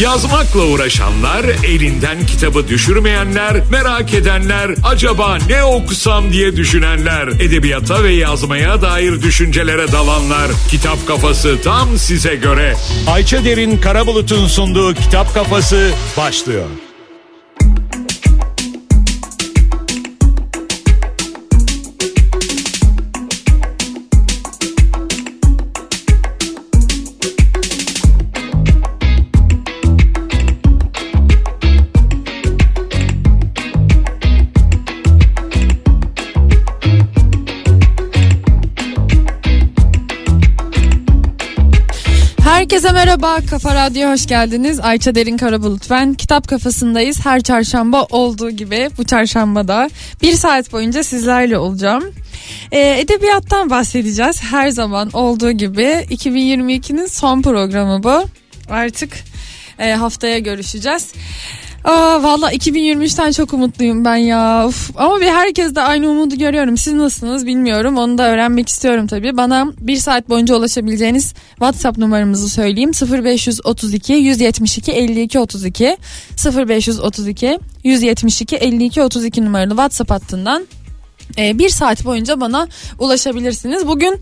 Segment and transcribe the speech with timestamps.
[0.00, 8.82] Yazmakla uğraşanlar, elinden kitabı düşürmeyenler, merak edenler, acaba ne okusam diye düşünenler, edebiyata ve yazmaya
[8.82, 10.50] dair düşüncelere dalanlar.
[10.68, 12.76] Kitap Kafası tam size göre.
[13.06, 16.66] Ayça Derin Karabulut'un sunduğu Kitap Kafası başlıyor.
[42.70, 44.80] Herkese merhaba Kafa Radyo hoş geldiniz.
[44.80, 46.14] Ayça Derin Karabulut ben.
[46.14, 47.26] Kitap kafasındayız.
[47.26, 49.90] Her çarşamba olduğu gibi bu çarşambada
[50.22, 52.14] bir saat boyunca sizlerle olacağım.
[52.72, 54.42] Ee, edebiyattan bahsedeceğiz.
[54.42, 58.24] Her zaman olduğu gibi 2022'nin son programı bu.
[58.68, 59.16] Artık
[59.78, 61.12] e, haftaya görüşeceğiz.
[61.84, 64.66] Aa, valla 2023'ten çok umutluyum ben ya.
[64.68, 64.90] Uf.
[64.96, 66.76] Ama bir herkes de aynı umudu görüyorum.
[66.76, 67.96] Siz nasılsınız bilmiyorum.
[67.96, 69.36] Onu da öğrenmek istiyorum tabii.
[69.36, 72.90] Bana bir saat boyunca ulaşabileceğiniz WhatsApp numaramızı söyleyeyim.
[73.24, 75.96] 0532 172 52 32
[76.44, 80.66] 0532 172 52 32 numaralı WhatsApp hattından
[81.38, 83.86] e, bir saat boyunca bana ulaşabilirsiniz.
[83.86, 84.20] Bugün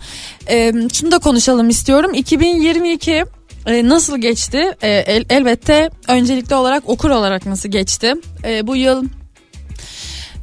[0.51, 2.15] e, şunu da konuşalım istiyorum.
[2.15, 3.25] 2022
[3.69, 4.73] e, nasıl geçti?
[4.83, 8.15] E, el, elbette öncelikli olarak okur olarak nasıl geçti?
[8.45, 9.05] E, bu yıl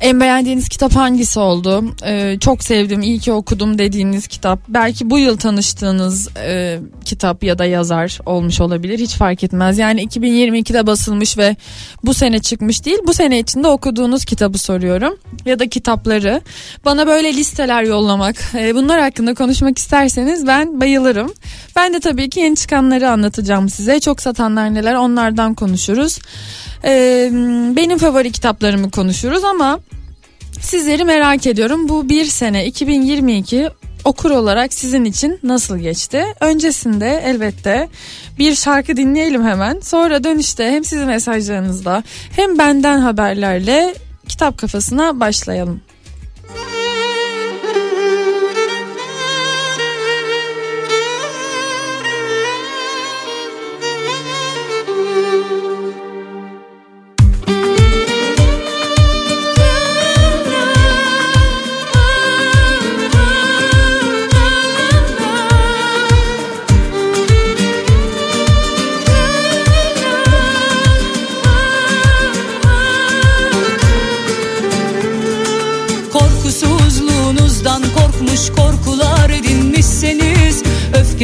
[0.02, 1.96] en beğendiğiniz kitap hangisi oldu?
[2.06, 4.60] Ee, çok sevdim, iyi ki okudum dediğiniz kitap.
[4.68, 9.00] Belki bu yıl tanıştığınız e, kitap ya da yazar olmuş olabilir.
[9.00, 9.78] Hiç fark etmez.
[9.78, 11.56] Yani 2022'de basılmış ve
[12.04, 12.98] bu sene çıkmış değil.
[13.08, 15.18] Bu sene içinde okuduğunuz kitabı soruyorum.
[15.46, 16.42] Ya da kitapları.
[16.86, 21.34] Bana böyle listeler yollamak, e, bunlar hakkında konuşmak isterseniz ben bayılırım.
[21.76, 24.00] Ben de tabii ki yeni çıkanları anlatacağım size.
[24.00, 26.20] Çok satanlar neler onlardan konuşuruz.
[26.86, 27.30] Ee,
[27.76, 29.80] benim favori kitaplarımı konuşuruz ama
[30.62, 31.90] sizleri merak ediyorum.
[31.90, 33.70] Bu bir sene 2022
[34.06, 36.26] okur olarak sizin için nasıl geçti?
[36.40, 37.90] Öncesinde elbette
[38.40, 39.80] bir şarkı dinleyelim hemen.
[39.80, 42.04] Sonra dönüşte hem sizin mesajlarınızla
[42.36, 43.96] hem benden haberlerle
[44.28, 45.82] kitap kafasına başlayalım.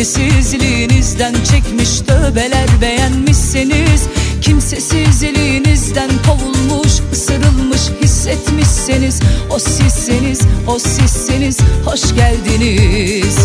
[0.02, 4.08] Öfkesizliğinizden çekmiş tövbeler beğenmişseniz
[4.42, 9.20] Kimsesizliğinizden kovulmuş ısırılmış hissetmişseniz.
[9.50, 13.38] O sizseniz o sizseniz hoş geldiniz.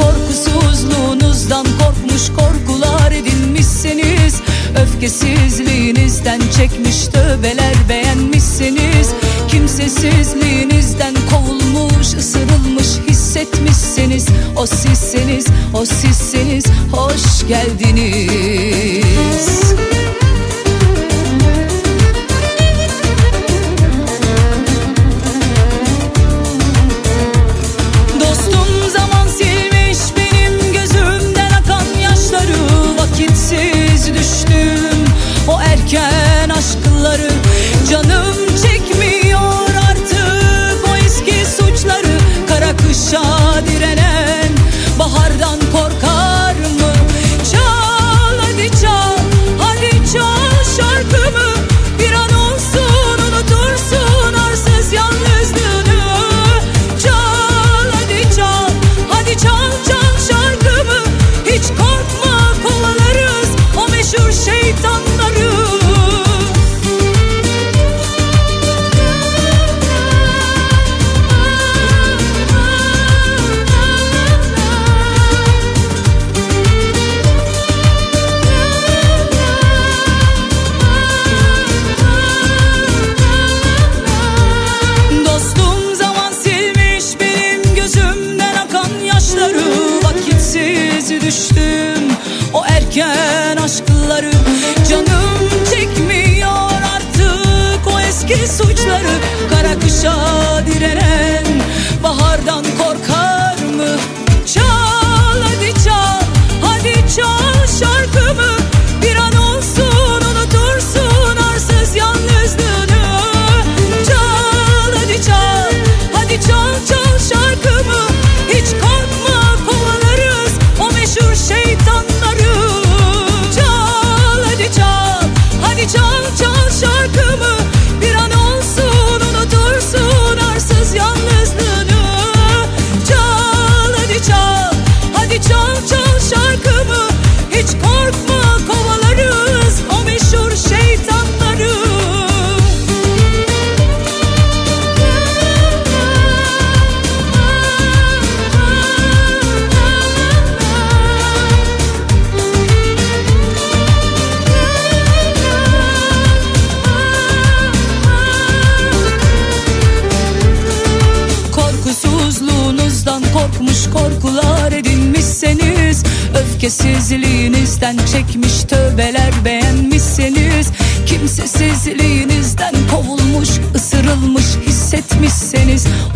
[0.00, 4.40] Korkusuzluğunuzdan korkmuş korkular edinmişseniz.
[4.82, 9.10] Öfkesizliğinizden çekmiş tövbeler beğenmişseniz.
[9.48, 12.75] Kimsesizliğinizden kovulmuş ısırılmış
[13.46, 14.26] hissetmişseniz
[14.56, 19.06] O sizseniz o sizseniz hoş geldiniz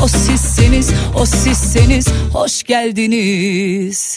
[0.02, 4.09] O sizseniz o sizseniz hoş geldiniz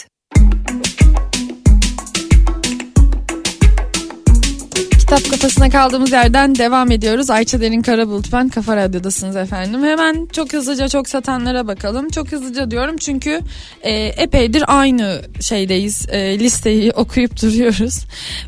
[5.44, 7.30] Kafasına kaldığımız yerden devam ediyoruz.
[7.30, 9.84] Ayça Derin Karabulut ben Kafa Radyo'dasınız efendim.
[9.84, 12.08] Hemen çok hızlıca çok satanlara bakalım.
[12.08, 13.40] Çok hızlıca diyorum çünkü
[13.82, 16.06] e, epeydir aynı şeydeyiz.
[16.08, 18.04] E, listeyi okuyup duruyoruz.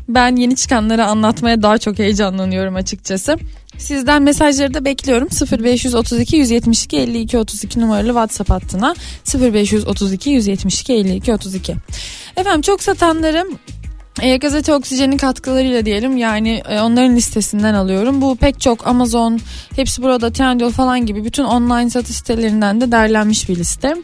[0.09, 3.37] Ben yeni çıkanları anlatmaya daha çok heyecanlanıyorum açıkçası.
[3.77, 5.27] Sizden mesajları da bekliyorum.
[5.63, 8.95] 0532 172 52 32 numaralı WhatsApp hattına
[9.53, 11.75] 0532 172 52 32.
[12.37, 13.47] Efendim çok satanlarım
[14.21, 18.21] e, gazete oksijenin katkılarıyla diyelim yani e, onların listesinden alıyorum.
[18.21, 19.39] Bu pek çok Amazon,
[19.75, 23.95] hepsi burada Trendyol falan gibi bütün online satış sitelerinden de derlenmiş bir liste.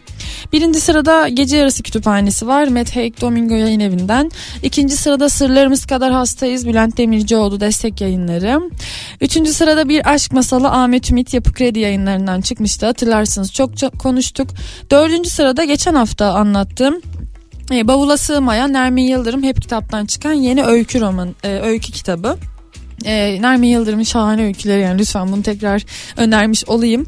[0.54, 4.32] Birinci sırada Gece Yarısı Kütüphanesi var Matt Haig Domingo yayın evinden.
[4.64, 8.70] İkinci sırada Sırlarımız Kadar Hastayız Bülent Demircioğlu destek yayınları.
[9.22, 14.48] Üçüncü sırada Bir Aşk Masalı Ahmet Ümit Yapı Kredi yayınlarından çıkmıştı hatırlarsınız çok, çok konuştuk.
[14.92, 17.02] Dördüncü sırada geçen hafta anlattığım
[17.78, 22.38] e, Bavula Sığmayan Nermin Yıldırım hep kitaptan çıkan yeni öykü roman, e, öykü kitabı.
[23.06, 25.86] E, Nermin Yıldırım'ın şahane öyküleri yani lütfen bunu tekrar
[26.18, 27.06] önermiş olayım.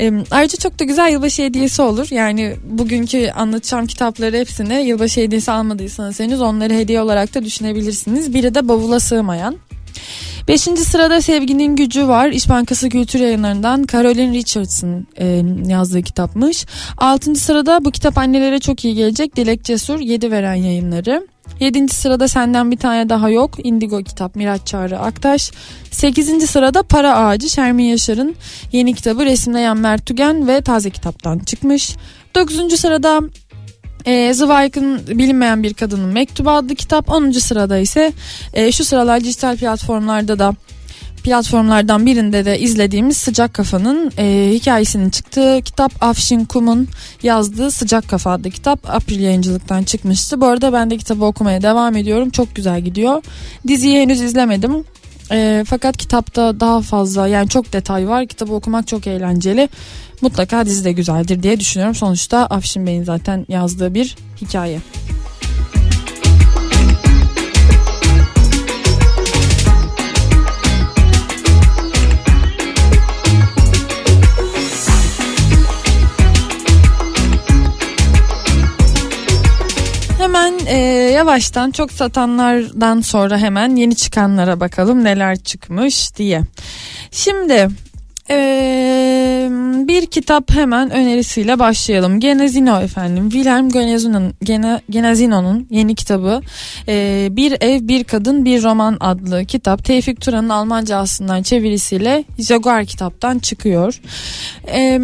[0.00, 2.06] E, ayrıca çok da güzel yılbaşı hediyesi olur.
[2.10, 8.34] Yani bugünkü anlatacağım kitapları hepsini yılbaşı hediyesi almadıysanız henüz onları hediye olarak da düşünebilirsiniz.
[8.34, 9.56] Biri de Bavula Sığmayan.
[10.48, 12.28] Beşinci sırada Sevginin Gücü var.
[12.28, 16.66] İş Bankası Kültür Yayınları'ndan Caroline Richardson e, yazdığı kitapmış.
[16.98, 19.36] Altıncı sırada bu kitap annelere çok iyi gelecek.
[19.36, 21.26] Dilek Cesur Yedi Veren Yayınları.
[21.60, 25.50] Yedinci sırada Senden Bir Tane Daha Yok Indigo kitap Miraç Çağrı Aktaş.
[25.90, 28.34] Sekizinci sırada Para Ağacı Şermin Yaşar'ın
[28.72, 31.96] yeni kitabı resimleyen Mert Tügen ve taze kitaptan çıkmış.
[32.34, 33.20] Dokuzuncu sırada
[34.06, 37.10] e, Zweig'ın Bilinmeyen Bir Kadının Mektubu adlı kitap.
[37.10, 37.30] 10.
[37.30, 38.12] sırada ise
[38.54, 40.54] e, şu sıralar dijital platformlarda da
[41.22, 46.88] platformlardan birinde de izlediğimiz Sıcak Kafa'nın e, hikayesinin çıktığı kitap Afşin Kum'un
[47.22, 50.40] yazdığı Sıcak Kafa adlı kitap April yayıncılıktan çıkmıştı.
[50.40, 52.30] Bu arada ben de kitabı okumaya devam ediyorum.
[52.30, 53.22] Çok güzel gidiyor.
[53.68, 54.84] Diziyi henüz izlemedim.
[55.32, 58.26] E, fakat kitapta daha fazla yani çok detay var.
[58.26, 59.68] Kitabı okumak çok eğlenceli.
[60.20, 61.94] Mutlaka dizi de güzeldir diye düşünüyorum.
[61.94, 64.80] Sonuçta Afşin Bey'in zaten yazdığı bir hikaye.
[81.22, 86.42] Yavaştan çok satanlardan sonra hemen yeni çıkanlara bakalım neler çıkmış diye.
[87.10, 87.68] Şimdi
[88.30, 89.48] ee,
[89.88, 92.20] bir kitap hemen önerisiyle başlayalım.
[92.20, 93.30] Genezino efendim.
[93.30, 96.40] Wilhelm Genezino'nun Gene, Genezino'nun yeni kitabı
[96.88, 99.84] e, Bir Ev Bir Kadın Bir Roman adlı kitap.
[99.84, 104.00] Tevfik Turan'ın Almanca aslından çevirisiyle Jaguar kitaptan çıkıyor.
[104.66, 105.00] Eee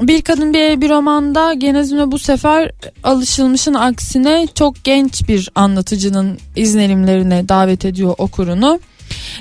[0.00, 2.70] bir kadın bir bir romanda Genezino bu sefer
[3.04, 8.80] alışılmışın aksine çok genç bir anlatıcının izlenimlerine davet ediyor okurunu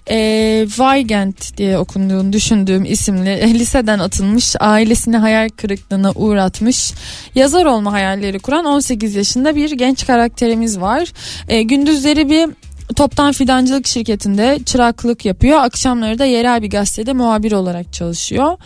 [0.10, 6.94] e, Weigand diye okunduğunu düşündüğüm isimli liseden atılmış ailesini hayal kırıklığına uğratmış
[7.36, 11.14] yazar olma hayalleri kuran 18 yaşında bir genç karakterimiz var.
[11.48, 12.50] E, gündüzleri bir
[12.96, 15.60] toptan fidancılık şirketinde çıraklık yapıyor.
[15.60, 18.58] Akşamları da yerel bir gazetede muhabir olarak çalışıyor.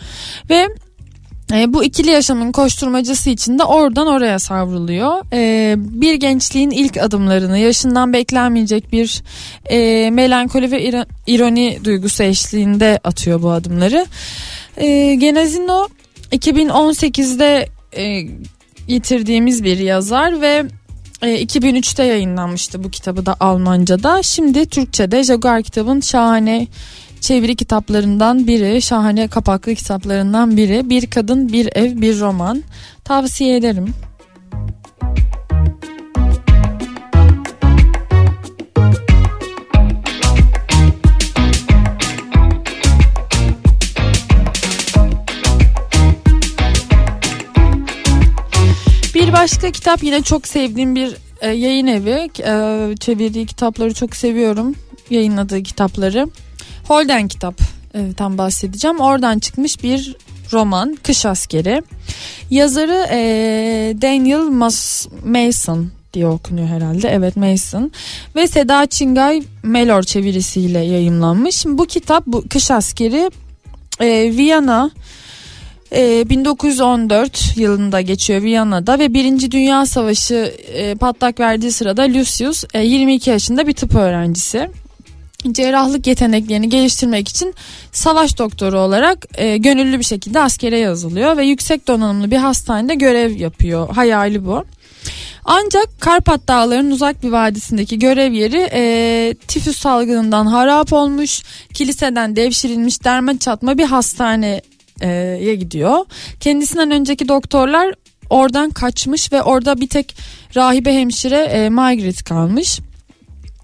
[0.50, 0.68] Ve
[1.52, 5.22] e, bu ikili yaşamın koşturmacası içinde oradan oraya savruluyor.
[5.32, 9.22] E, bir gençliğin ilk adımlarını yaşından beklenmeyecek bir
[9.70, 14.06] e, melankoli ve ironi duygusu eşliğinde atıyor bu adımları.
[14.76, 15.88] E, Genazino
[16.32, 18.28] 2018'de e,
[18.88, 20.64] yitirdiğimiz bir yazar ve
[21.22, 24.22] 2003'te e, yayınlanmıştı bu kitabı da Almanca'da.
[24.22, 26.66] Şimdi Türkçe'de Jaguar kitabın şahane
[27.24, 30.90] çeviri kitaplarından biri, şahane kapaklı kitaplarından biri.
[30.90, 32.62] Bir kadın, bir ev, bir roman.
[33.04, 33.94] Tavsiye ederim.
[49.14, 52.30] Bir başka kitap yine çok sevdiğim bir e, yayın evi.
[52.38, 54.74] E, çevirdiği kitapları çok seviyorum.
[55.10, 56.28] Yayınladığı kitapları.
[56.88, 57.60] Holden kitap
[57.94, 59.00] e, tam bahsedeceğim.
[59.00, 60.16] Oradan çıkmış bir
[60.52, 61.82] roman Kış Askeri.
[62.50, 63.18] Yazarı e,
[64.02, 67.08] Daniel Mas Mason diye okunuyor herhalde.
[67.08, 67.92] Evet Mason.
[68.36, 71.66] Ve Seda Çingay Melor çevirisiyle yayımlanmış.
[71.66, 73.30] Bu kitap bu Kış Askeri
[74.00, 74.90] e, Viyana
[75.92, 82.80] E, 1914 yılında geçiyor Viyana'da ve Birinci Dünya Savaşı e, patlak verdiği sırada Lucius e,
[82.80, 84.70] 22 yaşında bir tıp öğrencisi
[85.52, 87.54] cerrahlık yeteneklerini geliştirmek için
[87.92, 93.36] savaş doktoru olarak e, gönüllü bir şekilde askere yazılıyor ve yüksek donanımlı bir hastanede görev
[93.36, 93.88] yapıyor.
[93.94, 94.64] Hayali bu.
[95.44, 101.42] Ancak Karpat Dağları'nın uzak bir vadisindeki görev yeri e, tifüs salgınından harap olmuş,
[101.74, 106.06] kiliseden devşirilmiş derme çatma bir hastaneye gidiyor.
[106.40, 107.94] Kendisinden önceki doktorlar
[108.30, 110.16] oradan kaçmış ve orada bir tek
[110.56, 112.80] rahibe hemşire e, Margaret kalmış.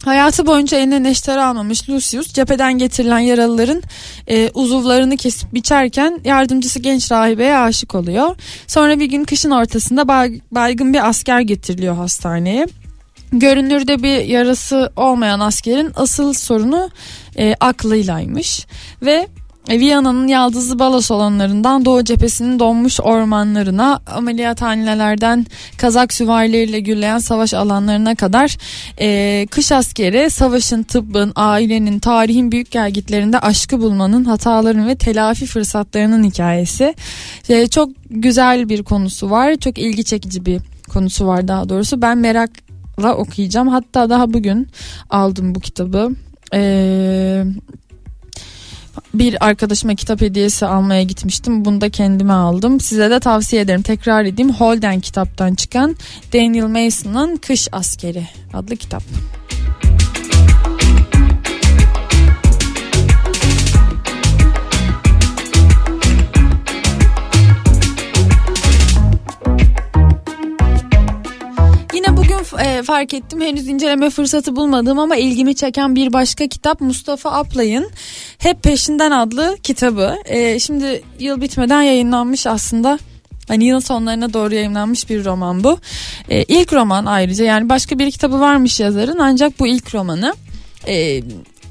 [0.04, 3.82] Hayatı boyunca eline neşter almamış Lucius cepheden getirilen yaralıların
[4.28, 8.36] e, uzuvlarını kesip biçerken yardımcısı genç rahibeye aşık oluyor.
[8.66, 12.66] Sonra bir gün kışın ortasında bay- baygın bir asker getiriliyor hastaneye.
[13.32, 16.90] Görünürde bir yarası olmayan askerin asıl sorunu
[17.38, 18.66] e, aklıylaymış
[19.02, 19.28] ve
[19.68, 28.56] Viyana'nın yaldızlı balo salonlarından Doğu cephesinin donmuş ormanlarına, ameliyathanelerden kazak süvarileriyle gürleyen savaş alanlarına kadar
[29.00, 36.24] e, kış askeri savaşın, tıbbın, ailenin, tarihin büyük gelgitlerinde aşkı bulmanın, hataların ve telafi fırsatlarının
[36.24, 36.94] hikayesi.
[37.48, 42.02] E, çok güzel bir konusu var, çok ilgi çekici bir konusu var daha doğrusu.
[42.02, 43.68] Ben merakla okuyacağım.
[43.68, 44.68] Hatta daha bugün
[45.10, 46.10] aldım bu kitabı.
[46.52, 47.44] Eee
[49.14, 51.64] bir arkadaşıma kitap hediyesi almaya gitmiştim.
[51.64, 52.80] Bunu da kendime aldım.
[52.80, 53.82] Size de tavsiye ederim.
[53.82, 54.52] Tekrar edeyim.
[54.52, 55.96] Holden kitaptan çıkan
[56.32, 59.02] Daniel Mason'ın Kış Askeri adlı kitap.
[72.58, 77.90] E, fark ettim henüz inceleme fırsatı bulmadığım ama ilgimi çeken bir başka kitap Mustafa Aplay'ın
[78.38, 80.16] Hep Peşinden adlı kitabı.
[80.24, 82.98] E, şimdi yıl bitmeden yayınlanmış aslında.
[83.48, 85.78] Hani yılın sonlarına doğru yayınlanmış bir roman bu.
[86.28, 90.34] E, ilk roman ayrıca yani başka bir kitabı varmış yazarın ancak bu ilk romanı.
[90.86, 91.22] E,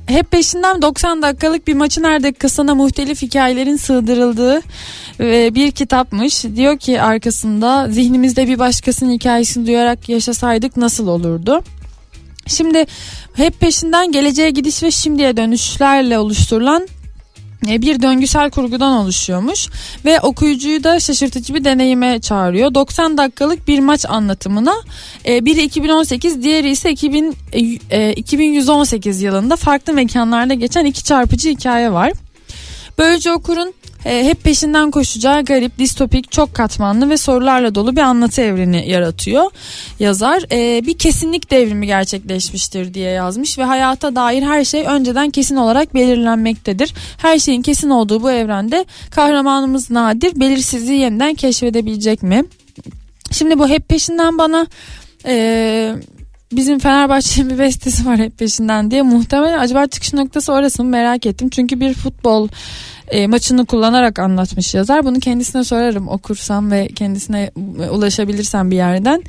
[0.10, 4.62] hep peşinden 90 dakikalık bir maçın her dakikasına muhtelif hikayelerin sığdırıldığı
[5.20, 6.46] e, bir kitapmış.
[6.56, 11.64] Diyor ki arkasında zihnimizde bir başkasının hikayesini duyarak yaşasaydık nasıl olurdu?
[12.48, 12.86] Şimdi
[13.34, 16.88] hep peşinden geleceğe gidiş ve şimdiye dönüşlerle oluşturulan
[17.64, 19.68] bir döngüsel kurgudan oluşuyormuş
[20.06, 22.74] ve okuyucuyu da şaşırtıcı bir deneyime çağırıyor.
[22.74, 24.74] 90 dakikalık bir maç anlatımına
[25.28, 27.36] e, biri 2018 diğeri ise 2000,
[27.90, 32.12] e, 2118 yılında farklı mekanlarda geçen iki çarpıcı hikaye var.
[32.98, 33.74] Böylece okurun
[34.06, 39.52] e, hep peşinden koşacağı garip, distopik, çok katmanlı ve sorularla dolu bir anlatı evreni yaratıyor
[40.00, 40.44] yazar.
[40.52, 45.94] E, bir kesinlik devrimi gerçekleşmiştir diye yazmış ve hayata dair her şey önceden kesin olarak
[45.94, 46.94] belirlenmektedir.
[47.18, 52.46] Her şeyin kesin olduğu bu evrende kahramanımız Nadir belirsizliği yeniden keşfedebilecek mi?
[53.32, 54.68] Şimdi bu hep peşinden bana...
[55.26, 55.96] E,
[56.52, 61.26] bizim Fenerbahçe'nin bir bestesi var hep peşinden diye muhtemelen acaba çıkış noktası orası mı merak
[61.26, 61.50] ettim.
[61.50, 62.48] Çünkü bir futbol
[63.08, 65.06] e, maçını kullanarak anlatmış yazar.
[65.06, 67.52] Bunu kendisine sorarım okursam ve kendisine
[67.92, 69.24] ulaşabilirsem bir yerden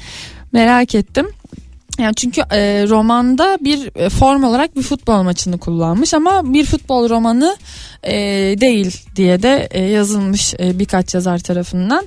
[0.52, 1.26] merak ettim.
[1.98, 7.08] Yani çünkü e, romanda bir e, form olarak bir futbol maçını kullanmış ama bir futbol
[7.08, 7.56] romanı
[8.02, 8.12] e,
[8.60, 12.06] değil diye de e, yazılmış e, birkaç yazar tarafından.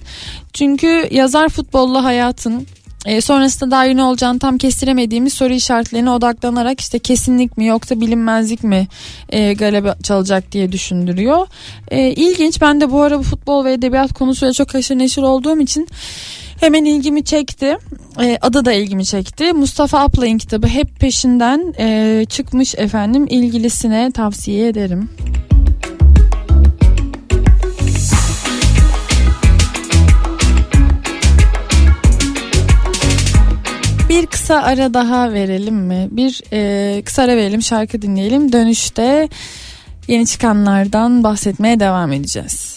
[0.54, 2.68] Çünkü yazar futbolla hayatın
[3.06, 8.64] e, sonrasında dair ne olacağını tam kestiremediğimiz soru işaretlerine odaklanarak işte kesinlik mi yoksa bilinmezlik
[8.64, 8.88] mi
[9.30, 11.48] e, galebe çalacak diye düşündürüyor.
[11.92, 15.60] E, ilginç ben de bu ara bu futbol ve edebiyat konusuyla çok haşır neşir olduğum
[15.60, 15.88] için
[16.60, 17.78] hemen ilgimi çekti.
[18.22, 19.54] E, adı da ilgimi çekti.
[19.54, 25.10] Mustafa Aplay'ın kitabı hep peşinden e, çıkmış efendim ilgilisine tavsiye ederim.
[34.14, 36.08] Bir kısa ara daha verelim mi?
[36.12, 38.52] Bir e, kısa ara verelim şarkı dinleyelim.
[38.52, 39.30] Dönüşte
[40.08, 42.73] yeni çıkanlardan bahsetmeye devam edeceğiz.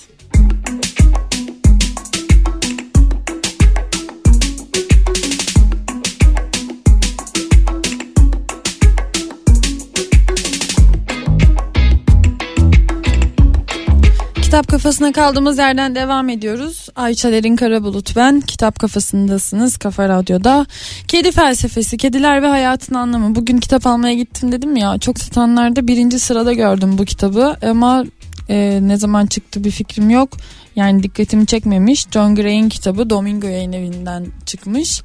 [14.56, 16.88] Kitap kafasına kaldığımız yerden devam ediyoruz.
[16.96, 18.40] Ayça Derin Karabulut ben.
[18.40, 20.66] Kitap kafasındasınız Kafa Radyo'da.
[21.08, 23.34] Kedi felsefesi, kediler ve hayatın anlamı.
[23.34, 24.98] Bugün kitap almaya gittim dedim ya.
[24.98, 27.56] Çok satanlarda birinci sırada gördüm bu kitabı.
[27.62, 28.04] Ama
[28.48, 30.30] e, ne zaman çıktı bir fikrim yok.
[30.76, 32.06] Yani dikkatimi çekmemiş.
[32.10, 35.02] John Gray'in kitabı Domingo yayın evinden çıkmış.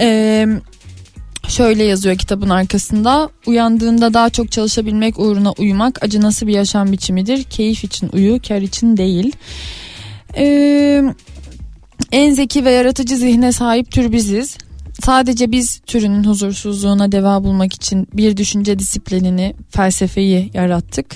[0.00, 0.48] Eee
[1.48, 3.30] Şöyle yazıyor kitabın arkasında.
[3.46, 7.44] Uyandığında daha çok çalışabilmek uğruna uyumak acı nasıl bir yaşam biçimidir?
[7.44, 9.32] Keyif için uyu, kar için değil.
[10.36, 11.02] Ee,
[12.12, 14.58] en zeki ve yaratıcı zihne sahip tür biziz.
[15.04, 21.06] Sadece biz türünün huzursuzluğuna deva bulmak için bir düşünce disiplinini, felsefeyi yarattık.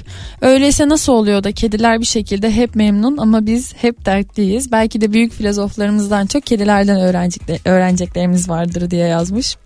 [0.40, 4.72] Öyleyse nasıl oluyor da kediler bir şekilde hep memnun ama biz hep dertliyiz.
[4.72, 7.00] Belki de büyük filozoflarımızdan çok kedilerden
[7.64, 9.56] öğreneceklerimiz vardır diye yazmış.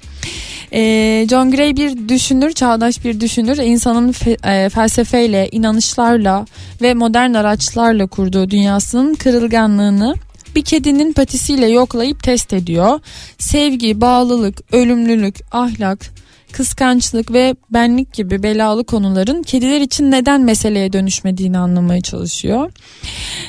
[0.73, 3.57] Ee, John Gray bir düşünür, çağdaş bir düşünür.
[3.57, 6.47] İnsanın e, felsefeyle, inanışlarla
[6.83, 10.15] ve modern araçlarla kurduğu dünyasının kırılganlığını
[10.55, 13.01] bir kedinin patisiyle yoklayıp test ediyor.
[13.39, 16.11] Sevgi, bağlılık, ölümlülük, ahlak,
[16.53, 22.73] kıskançlık ve benlik gibi belalı konuların kediler için neden meseleye dönüşmediğini anlamaya çalışıyor.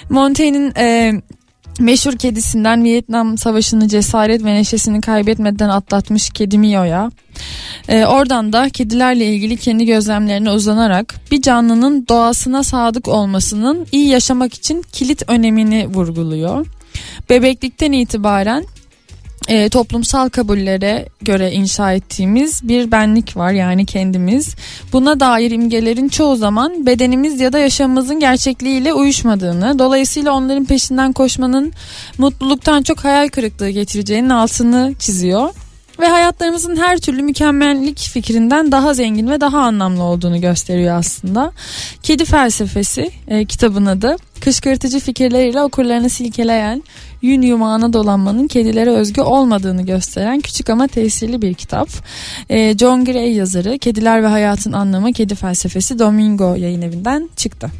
[0.09, 1.13] Montaigne'in e,
[1.79, 7.12] meşhur kedisinden Vietnam Savaşı'nı cesaret ve neşesini kaybetmeden atlatmış kedi Mio'ya.
[7.88, 14.53] E, oradan da kedilerle ilgili kendi gözlemlerine uzanarak bir canlının doğasına sadık olmasının iyi yaşamak
[14.53, 16.65] için kilit önemini vurguluyor.
[17.29, 18.65] Bebeklikten itibaren
[19.47, 24.55] e, toplumsal kabullere göre inşa ettiğimiz bir benlik var yani kendimiz.
[24.93, 31.73] Buna dair imgelerin çoğu zaman bedenimiz ya da yaşamımızın gerçekliğiyle uyuşmadığını, dolayısıyla onların peşinden koşmanın
[32.17, 35.49] mutluluktan çok hayal kırıklığı getireceğinin altını çiziyor
[35.99, 41.51] ve hayatlarımızın her türlü mükemmellik fikrinden daha zengin ve daha anlamlı olduğunu gösteriyor aslında.
[42.03, 44.15] Kedi Felsefesi e, kitabın adı.
[44.41, 46.84] Kışkırtıcı fikirleriyle okurlarını silkeleyen,
[47.21, 51.89] yün yumağına dolanmanın kedilere özgü olmadığını gösteren küçük ama tesirli bir kitap.
[52.49, 57.71] E, John Gray yazarı Kediler ve Hayatın Anlamı Kedi Felsefesi Domingo yayın evinden çıktı.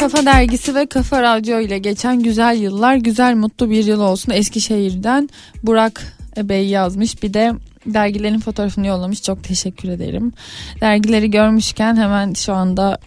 [0.00, 5.28] Kafa Dergisi ve Kafa Radyo ile geçen güzel yıllar güzel mutlu bir yıl olsun Eskişehir'den
[5.62, 6.02] Burak
[6.36, 7.52] Bey yazmış bir de
[7.86, 10.32] dergilerin fotoğrafını yollamış çok teşekkür ederim.
[10.80, 12.98] Dergileri görmüşken hemen şu anda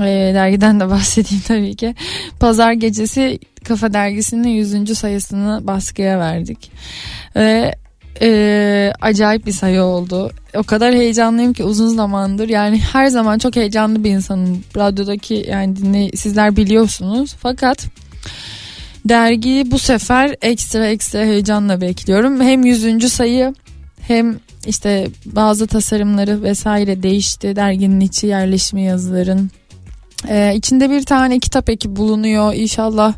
[0.00, 1.94] e, dergiden de bahsedeyim tabii ki.
[2.40, 4.98] Pazar gecesi Kafa Dergisi'nin 100.
[4.98, 6.72] sayısını baskıya verdik.
[7.36, 7.74] Ve
[8.22, 10.30] e, acayip bir sayı oldu.
[10.56, 12.48] O kadar heyecanlıyım ki uzun zamandır.
[12.48, 14.64] Yani her zaman çok heyecanlı bir insanım.
[14.76, 17.34] Radyodaki yani dinle, sizler biliyorsunuz.
[17.40, 17.86] Fakat
[19.04, 22.40] dergi bu sefer ekstra ekstra heyecanla bekliyorum.
[22.40, 23.12] Hem 100.
[23.12, 23.54] sayı
[24.00, 27.56] hem işte bazı tasarımları vesaire değişti.
[27.56, 29.50] Derginin içi yerleşimi yazıların.
[30.28, 32.54] Ee, içinde bir tane kitap eki bulunuyor.
[32.54, 33.14] İnşallah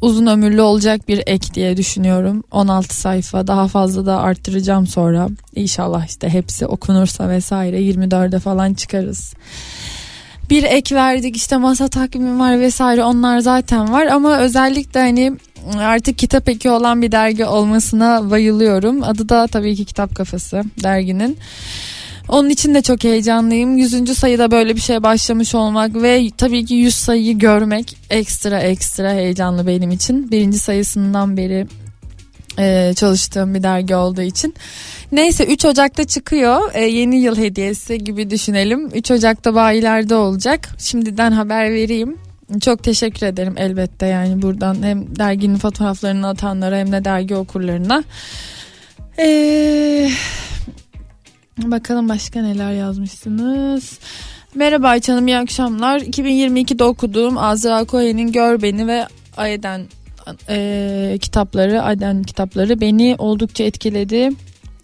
[0.00, 2.44] uzun ömürlü olacak bir ek diye düşünüyorum.
[2.50, 5.28] 16 sayfa daha fazla da arttıracağım sonra.
[5.54, 9.34] İnşallah işte hepsi okunursa vesaire 24'e falan çıkarız.
[10.50, 15.32] Bir ek verdik işte masa takvimi var vesaire onlar zaten var ama özellikle hani
[15.78, 19.02] artık kitap eki olan bir dergi olmasına bayılıyorum.
[19.02, 21.38] Adı da tabii ki Kitap Kafası derginin.
[22.28, 23.78] Onun için de çok heyecanlıyım.
[23.78, 24.18] 100.
[24.18, 29.66] sayıda böyle bir şey başlamış olmak ve tabii ki 100 sayıyı görmek ekstra ekstra heyecanlı
[29.66, 30.30] benim için.
[30.30, 31.66] Birinci sayısından beri
[32.58, 34.54] e, çalıştığım bir dergi olduğu için.
[35.12, 36.70] Neyse 3 Ocak'ta çıkıyor.
[36.74, 38.86] E, yeni yıl hediyesi gibi düşünelim.
[38.94, 40.68] 3 Ocak'ta bayilerde olacak.
[40.78, 42.16] Şimdiden haber vereyim.
[42.60, 48.04] Çok teşekkür ederim elbette yani buradan hem derginin fotoğraflarını atanlara hem de dergi okurlarına.
[49.18, 50.10] Eee
[51.62, 53.98] Bakalım başka neler yazmışsınız.
[54.54, 56.00] Merhaba Ayça iyi akşamlar.
[56.00, 59.82] 2022'de okuduğum Azra Cohen'in Gör Beni ve Ayden
[60.48, 64.30] e, kitapları, Ayden kitapları beni oldukça etkiledi.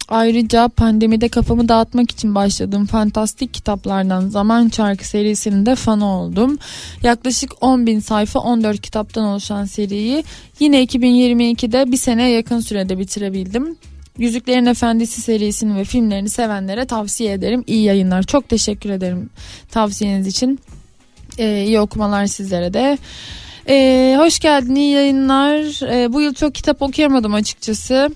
[0.09, 6.57] Ayrıca pandemide kafamı dağıtmak için başladığım fantastik kitaplardan Zaman Çarkı serisinin de fanı oldum.
[7.03, 10.23] Yaklaşık 10 bin sayfa 14 kitaptan oluşan seriyi
[10.59, 13.77] yine 2022'de bir sene yakın sürede bitirebildim.
[14.17, 17.63] Yüzüklerin Efendisi serisini ve filmlerini sevenlere tavsiye ederim.
[17.67, 18.23] İyi yayınlar.
[18.23, 19.29] Çok teşekkür ederim
[19.71, 20.59] tavsiyeniz için.
[21.37, 22.97] Ee, iyi okumalar sizlere de.
[23.69, 25.91] Ee, hoş geldin iyi yayınlar.
[25.91, 28.09] Ee, bu yıl çok kitap okuyamadım açıkçası.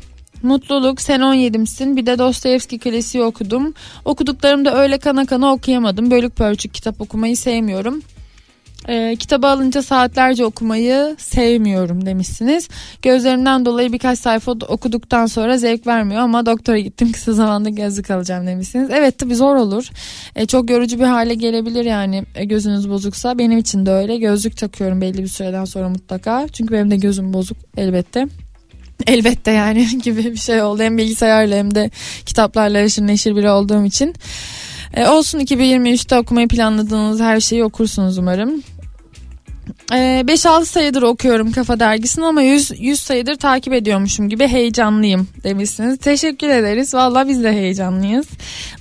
[0.44, 3.74] Mutluluk sen 17'msin bir de Dostoyevski klasiği okudum.
[4.06, 6.12] Okuduklarımda öyle kana kana okuyamadım.
[6.12, 8.02] Bölük pörçük kitap okumayı sevmiyorum.
[8.90, 12.68] E, kitabı alınca saatlerce okumayı sevmiyorum demişsiniz.
[13.02, 18.48] Gözlerimden dolayı birkaç sayfa okuduktan sonra zevk vermiyor ama doktora gittim kısa zamanda gözlük alacağım
[18.48, 18.90] demişsiniz.
[18.94, 19.90] Evet tabi zor olur.
[20.36, 23.38] E, çok yorucu bir hale gelebilir yani e, gözünüz bozuksa.
[23.38, 24.18] Benim için de öyle.
[24.18, 26.48] Gözlük takıyorum belli bir süreden sonra mutlaka.
[26.54, 28.28] Çünkü benim de gözüm bozuk elbette.
[29.08, 30.84] Elbette yani gibi bir şey oldu.
[30.84, 31.90] Hem bilgisayarla hem de
[32.26, 34.14] kitaplarla aşırı neşir biri olduğum için.
[34.94, 38.64] E, olsun 2023'te okumayı planladığınız her şeyi okursunuz umarım.
[39.90, 45.98] 5-6 sayıdır okuyorum Kafa Dergisi'ni ama 100, 100 sayıdır takip ediyormuşum gibi heyecanlıyım demişsiniz.
[45.98, 46.94] Teşekkür ederiz.
[46.94, 48.28] Valla biz de heyecanlıyız.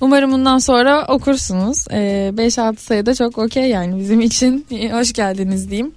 [0.01, 1.87] Umarım bundan sonra okursunuz.
[1.87, 4.65] 5-6 sayıda çok okey yani bizim için.
[4.91, 5.91] Hoş geldiniz diyeyim.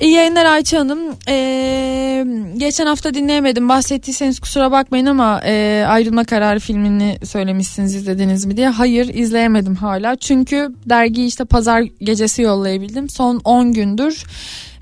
[0.00, 0.98] İyi yayınlar Ayça Hanım.
[1.28, 2.24] Ee,
[2.56, 3.68] geçen hafta dinleyemedim.
[3.68, 8.68] Bahsettiyseniz kusura bakmayın ama e, ayrılma kararı filmini söylemişsiniz izlediniz mi diye.
[8.68, 10.16] Hayır izleyemedim hala.
[10.16, 13.08] Çünkü dergiyi işte pazar gecesi yollayabildim.
[13.08, 14.24] Son 10 gündür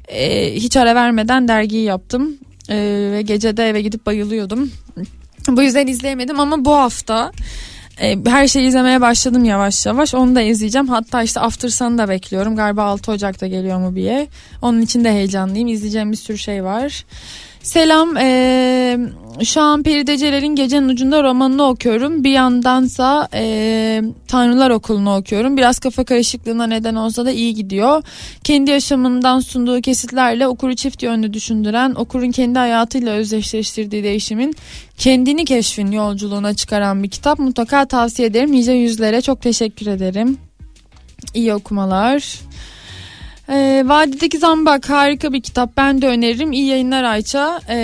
[0.09, 2.37] e, hiç ara vermeden dergiyi yaptım.
[2.69, 2.77] E,
[3.13, 4.71] ve gecede eve gidip bayılıyordum.
[5.49, 7.33] Bu yüzden izleyemedim ama bu hafta
[8.01, 10.15] e, her şeyi izlemeye başladım yavaş yavaş.
[10.15, 10.89] Onu da izleyeceğim.
[10.89, 12.57] Hatta işte After Sun'ı da bekliyorum.
[12.57, 14.29] Galiba 6 Ocak'ta geliyor mu diye.
[14.63, 15.69] Onun için de heyecanlıyım.
[15.69, 17.05] İzleyeceğim bir sürü şey var.
[17.67, 18.17] Selam.
[18.17, 18.99] Ee,
[19.45, 22.25] şu an Peride Celal'in Gecenin Ucunda romanını okuyorum.
[22.25, 25.57] Bir yandansa e, Tanrılar Okulu'nu okuyorum.
[25.57, 28.03] Biraz kafa karışıklığına neden olsa da iyi gidiyor.
[28.45, 34.55] Kendi yaşamından sunduğu kesitlerle okuru çift yönlü düşündüren, okurun kendi hayatıyla özdeşleştirdiği değişimin
[34.99, 37.39] kendini keşfin yolculuğuna çıkaran bir kitap.
[37.39, 38.53] Mutlaka tavsiye ederim.
[38.53, 40.39] Nice yüzlere çok teşekkür ederim.
[41.35, 42.41] İyi okumalar.
[43.49, 45.77] E, Vadideki Zambak harika bir kitap.
[45.77, 46.53] Ben de öneririm.
[46.53, 47.77] İyi yayınlar Ayça e,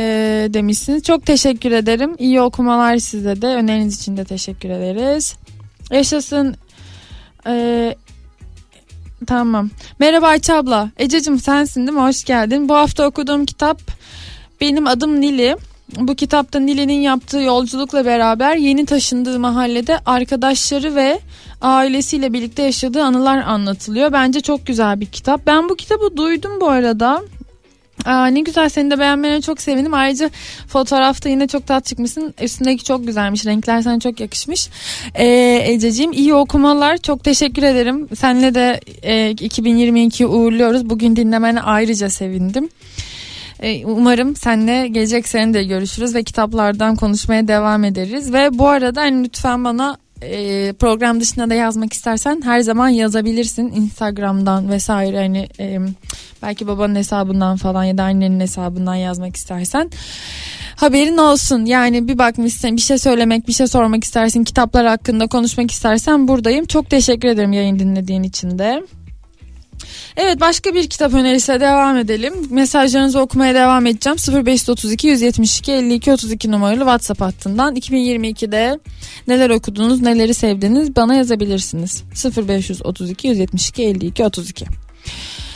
[0.51, 1.03] demişsiniz.
[1.03, 2.17] Çok teşekkür ederim.
[2.19, 3.47] İyi okumalar size de.
[3.47, 5.37] Öneriniz için de teşekkür ederiz.
[5.91, 6.57] Yaşasın.
[7.47, 7.95] E,
[9.27, 9.71] tamam.
[9.99, 10.91] Merhaba Ayça abla.
[10.99, 12.05] Ececiğim sensin değil mi?
[12.05, 12.69] Hoş geldin.
[12.69, 13.81] Bu hafta okuduğum kitap
[14.61, 15.57] benim adım Nili.
[15.97, 21.21] Bu kitapta Nili'nin yaptığı yolculukla beraber yeni taşındığı mahallede arkadaşları ve
[21.63, 24.13] ailesiyle birlikte yaşadığı anılar anlatılıyor.
[24.13, 25.47] Bence çok güzel bir kitap.
[25.47, 27.23] Ben bu kitabı duydum bu arada.
[28.05, 29.95] Aa, ne güzel seni de beğenmene çok sevindim.
[29.95, 30.31] Ayrıca
[30.69, 32.35] fotoğrafta yine çok tat çıkmışsın.
[32.43, 33.47] Üstündeki çok güzelmiş.
[33.47, 34.69] Renkler sana çok yakışmış.
[35.15, 36.97] Ee, Ececiğim iyi okumalar.
[36.97, 38.09] Çok teşekkür ederim.
[38.17, 40.91] Seninle de e, 2022'yi uğurluyoruz.
[40.91, 42.69] Bugün dinlemene ayrıca sevindim.
[43.61, 48.33] Ee, umarım seninle gelecek sene de görüşürüz ve kitaplardan konuşmaya devam ederiz.
[48.33, 53.73] Ve bu arada hani lütfen bana e, program dışında da yazmak istersen her zaman yazabilirsin
[53.73, 55.17] Instagram'dan vesaire.
[55.17, 55.79] Hani e,
[56.43, 59.91] belki babanın hesabından falan ya da annenin hesabından yazmak istersen
[60.77, 61.65] haberin olsun.
[61.65, 66.65] Yani bir bakmışsın bir şey söylemek bir şey sormak istersin kitaplar hakkında konuşmak istersen buradayım.
[66.65, 68.83] Çok teşekkür ederim yayın dinlediğin için de.
[70.17, 72.35] Evet başka bir kitap önerisiyle devam edelim.
[72.51, 74.47] Mesajlarınızı okumaya devam edeceğim.
[74.47, 78.79] 0532 172 52 32 numaralı WhatsApp hattından 2022'de
[79.29, 82.03] neler okudunuz, neleri sevdiniz bana yazabilirsiniz.
[82.49, 84.67] 0532 172 52 32.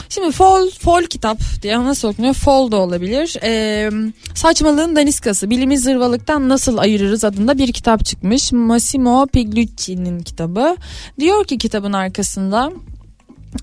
[0.09, 2.33] Şimdi fol, fol kitap diye nasıl okunuyor?
[2.33, 3.35] Fol da olabilir.
[3.43, 3.89] Ee,
[4.33, 8.51] Saçmalığın Daniskası, Bilimi Zırvalıktan Nasıl Ayırırız adında bir kitap çıkmış.
[8.51, 10.75] Massimo Pigliucci'nin kitabı.
[11.19, 12.71] Diyor ki kitabın arkasında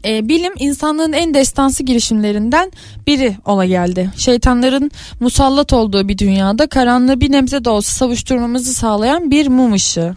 [0.04, 2.72] e, bilim insanlığın en destansı girişimlerinden
[3.06, 4.10] biri ola geldi.
[4.16, 10.14] Şeytanların musallat olduğu bir dünyada karanlığı bir nebze de olsa savuşturmamızı sağlayan bir mum ışığı.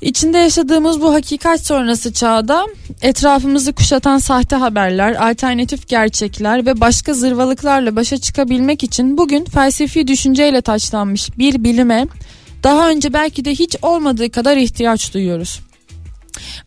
[0.00, 2.66] İçinde yaşadığımız bu hakikat sonrası çağda
[3.02, 10.60] etrafımızı kuşatan sahte haberler, alternatif gerçekler ve başka zırvalıklarla başa çıkabilmek için bugün felsefi düşünceyle
[10.60, 12.06] taçlanmış bir bilime
[12.62, 15.60] daha önce belki de hiç olmadığı kadar ihtiyaç duyuyoruz.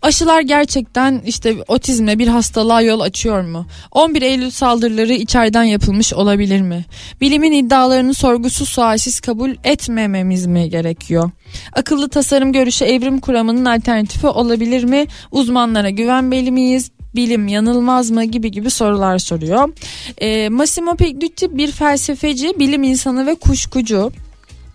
[0.01, 3.65] Aşılar gerçekten işte otizme bir hastalığa yol açıyor mu?
[3.91, 6.85] 11 Eylül saldırıları içeriden yapılmış olabilir mi?
[7.21, 11.31] Bilimin iddialarını sorgusuz sualsiz kabul etmememiz mi gerekiyor?
[11.73, 15.05] Akıllı tasarım görüşü evrim kuramının alternatifi olabilir mi?
[15.31, 16.91] Uzmanlara güvenmeli miyiz?
[17.15, 19.73] bilim yanılmaz mı gibi gibi sorular soruyor.
[20.17, 24.11] E, Massimo Pigliucci bir felsefeci, bilim insanı ve kuşkucu.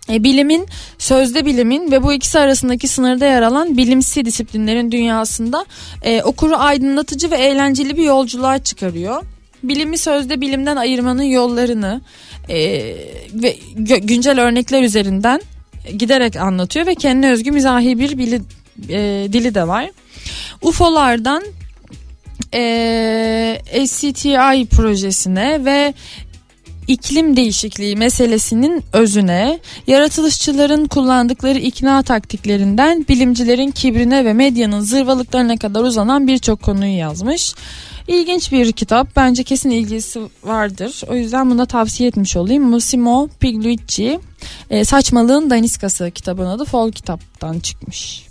[0.09, 0.67] E, bilimin,
[0.97, 5.65] sözde bilimin ve bu ikisi arasındaki sınırda yer alan bilimsi disiplinlerin dünyasında
[6.03, 9.23] e, okuru aydınlatıcı ve eğlenceli bir yolculuğa çıkarıyor.
[9.63, 12.01] Bilimi sözde bilimden ayırmanın yollarını
[12.49, 12.57] e,
[13.33, 13.55] ve
[13.99, 15.41] güncel örnekler üzerinden
[15.97, 18.41] giderek anlatıyor ve kendine özgü mizahi bir bili,
[18.89, 19.89] e, dili de var.
[20.61, 21.43] UFO'lardan
[22.53, 25.93] e, SCTI projesine ve
[26.89, 36.27] iklim değişikliği meselesinin özüne, yaratılışçıların kullandıkları ikna taktiklerinden bilimcilerin kibrine ve medyanın zırvalıklarına kadar uzanan
[36.27, 37.53] birçok konuyu yazmış.
[38.07, 39.15] İlginç bir kitap.
[39.15, 41.01] Bence kesin ilgisi vardır.
[41.09, 42.69] O yüzden bunu tavsiye etmiş olayım.
[42.69, 44.19] Massimo Pigliucci
[44.69, 48.29] e, Saçmalığın Daniskası kitabın adı Fol kitaptan çıkmış.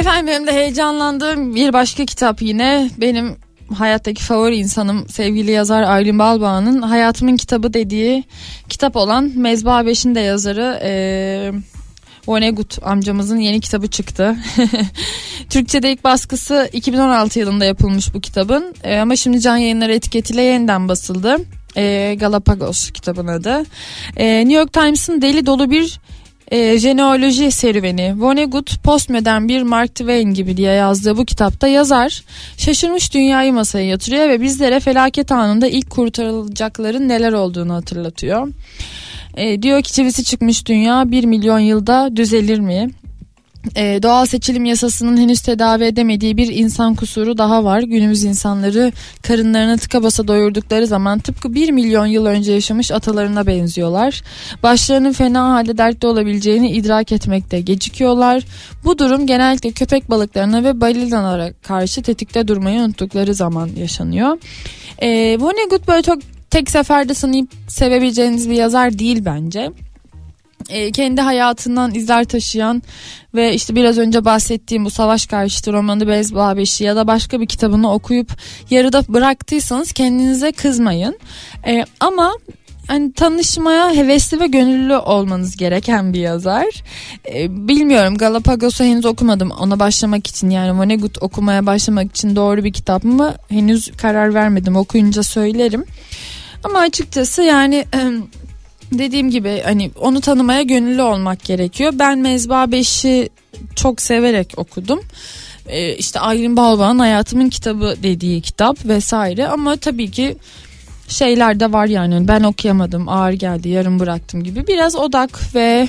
[0.00, 3.36] Efendim benim de heyecanlandığım bir başka kitap yine benim
[3.74, 8.24] hayattaki favori insanım sevgili yazar Aylin Balbağ'ın hayatımın kitabı dediği
[8.68, 10.92] kitap olan Mezba Beş'in de yazarı e,
[12.26, 14.36] Vonnegut amcamızın yeni kitabı çıktı.
[15.50, 20.88] Türkçe'de ilk baskısı 2016 yılında yapılmış bu kitabın e, ama şimdi Can Yayınları etiketiyle yeniden
[20.88, 21.36] basıldı.
[21.76, 23.64] E, Galapagos kitabın adı.
[24.16, 26.00] E, New York Times'ın deli dolu bir
[26.50, 28.14] e, jeneoloji serüveni.
[28.16, 32.24] Vonnegut postmodern bir Mark Twain gibi diye yazdığı bu kitapta yazar
[32.56, 38.48] şaşırmış dünyayı masaya yatırıyor ve bizlere felaket anında ilk kurtarılacakların neler olduğunu hatırlatıyor.
[39.36, 42.90] E, diyor ki çivisi çıkmış dünya bir milyon yılda düzelir mi?
[43.76, 47.82] E, doğal seçilim yasasının henüz tedavi edemediği bir insan kusuru daha var.
[47.82, 48.92] Günümüz insanları
[49.22, 54.22] karınlarını tıka basa doyurdukları zaman tıpkı bir milyon yıl önce yaşamış atalarına benziyorlar.
[54.62, 58.42] Başlarının fena halde dertte olabileceğini idrak etmekte gecikiyorlar.
[58.84, 64.38] Bu durum genellikle köpek balıklarına ve balinalara karşı tetikte durmayı unuttukları zaman yaşanıyor.
[64.98, 66.18] E, Vonnegut böyle çok
[66.50, 69.70] tek seferde sınayıp sevebileceğiniz bir yazar değil bence
[70.70, 72.82] e, kendi hayatından izler taşıyan
[73.34, 77.46] ve işte biraz önce bahsettiğim bu savaş karşıtı romanı Bezba Beşi ya da başka bir
[77.46, 78.30] kitabını okuyup
[78.70, 81.18] yarıda bıraktıysanız kendinize kızmayın.
[81.66, 82.32] E, ama
[82.90, 86.82] hani tanışmaya hevesli ve gönüllü olmanız gereken bir yazar.
[87.34, 92.72] Ee, bilmiyorum Galapagos'u henüz okumadım ona başlamak için yani Vonnegut okumaya başlamak için doğru bir
[92.72, 95.84] kitap mı henüz karar vermedim okuyunca söylerim.
[96.64, 97.84] Ama açıkçası yani
[98.92, 101.92] dediğim gibi hani onu tanımaya gönüllü olmak gerekiyor.
[101.98, 103.28] Ben Mezba 5'i
[103.76, 105.00] çok severek okudum.
[105.66, 110.36] Ee, işte Aylin Balbağ'ın Hayatımın Kitabı dediği kitap vesaire ama tabii ki
[111.08, 115.88] şeyler de var yani ben okuyamadım ağır geldi yarım bıraktım gibi biraz odak ve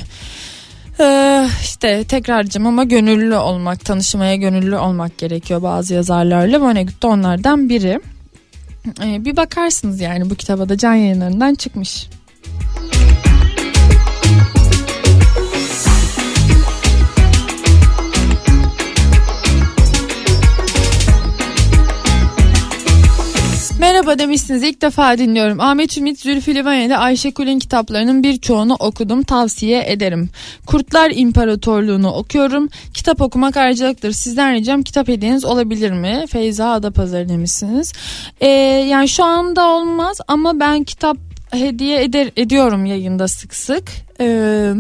[1.00, 7.70] e, işte tekrarcım ama gönüllü olmak tanışmaya gönüllü olmak gerekiyor bazı yazarlarla Vonnegut da onlardan
[7.70, 8.02] biri.
[9.04, 12.08] Ee, bir bakarsınız yani bu kitaba da can yayınlarından çıkmış.
[24.12, 25.60] Merhaba demişsiniz ilk defa dinliyorum.
[25.60, 30.30] Ahmet Ümit Zülfü Livaneli Ayşegül'ün kitaplarının birçoğunu okudum tavsiye ederim.
[30.66, 32.70] Kurtlar İmparatorluğunu okuyorum.
[32.94, 34.12] Kitap okumak ayrıcalıktır.
[34.12, 36.26] Sizden ricam kitap hediyeniz olabilir mi?
[36.30, 37.94] Feyza Adapazarı demişsiniz.
[38.42, 38.48] Ee,
[38.90, 43.92] yani şu anda olmaz ama ben kitap hediye eder, ediyorum yayında sık sık.
[44.20, 44.74] Ee,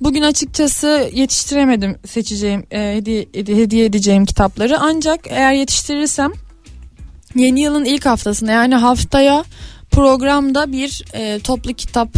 [0.00, 4.78] bugün açıkçası yetiştiremedim seçeceğim e, hediye, hediye edeceğim kitapları.
[4.80, 6.32] Ancak eğer yetiştirirsem
[7.34, 9.44] yeni yılın ilk haftasında yani haftaya
[9.90, 12.08] programda bir e, toplu kitap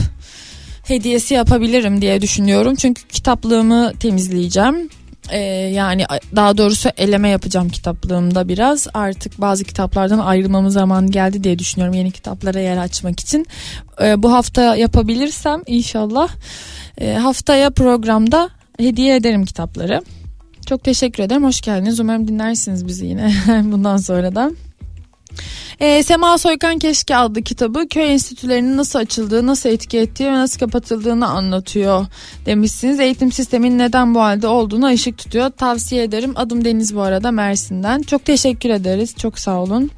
[0.85, 2.75] hediyesi yapabilirim diye düşünüyorum.
[2.75, 4.89] Çünkü kitaplığımı temizleyeceğim.
[5.33, 5.39] Ee,
[5.75, 6.05] yani
[6.37, 8.87] daha doğrusu eleme yapacağım kitaplığımda biraz.
[8.95, 13.47] Artık bazı kitaplardan ayrılmamın zaman geldi diye düşünüyorum yeni kitaplara yer açmak için.
[14.03, 16.29] Ee, bu hafta yapabilirsem inşallah
[17.01, 20.03] e, haftaya programda hediye ederim kitapları.
[20.67, 21.45] Çok teşekkür ederim.
[21.45, 22.01] Hoş geldiniz.
[22.01, 23.33] Umarım dinlersiniz bizi yine
[23.65, 24.51] bundan sonra da.
[25.81, 30.59] E, Sema Soykan Keşke adlı kitabı köy enstitülerinin nasıl açıldığı, nasıl etki ettiği ve nasıl
[30.59, 32.07] kapatıldığını anlatıyor
[32.47, 33.01] demişsiniz.
[33.01, 35.51] Eğitim sisteminin neden bu halde olduğunu ışık tutuyor.
[35.51, 36.33] Tavsiye ederim.
[36.37, 38.03] Adım Deniz bu arada Mersin'den.
[38.03, 39.15] Çok teşekkür ederiz.
[39.19, 39.91] Çok sağ olun.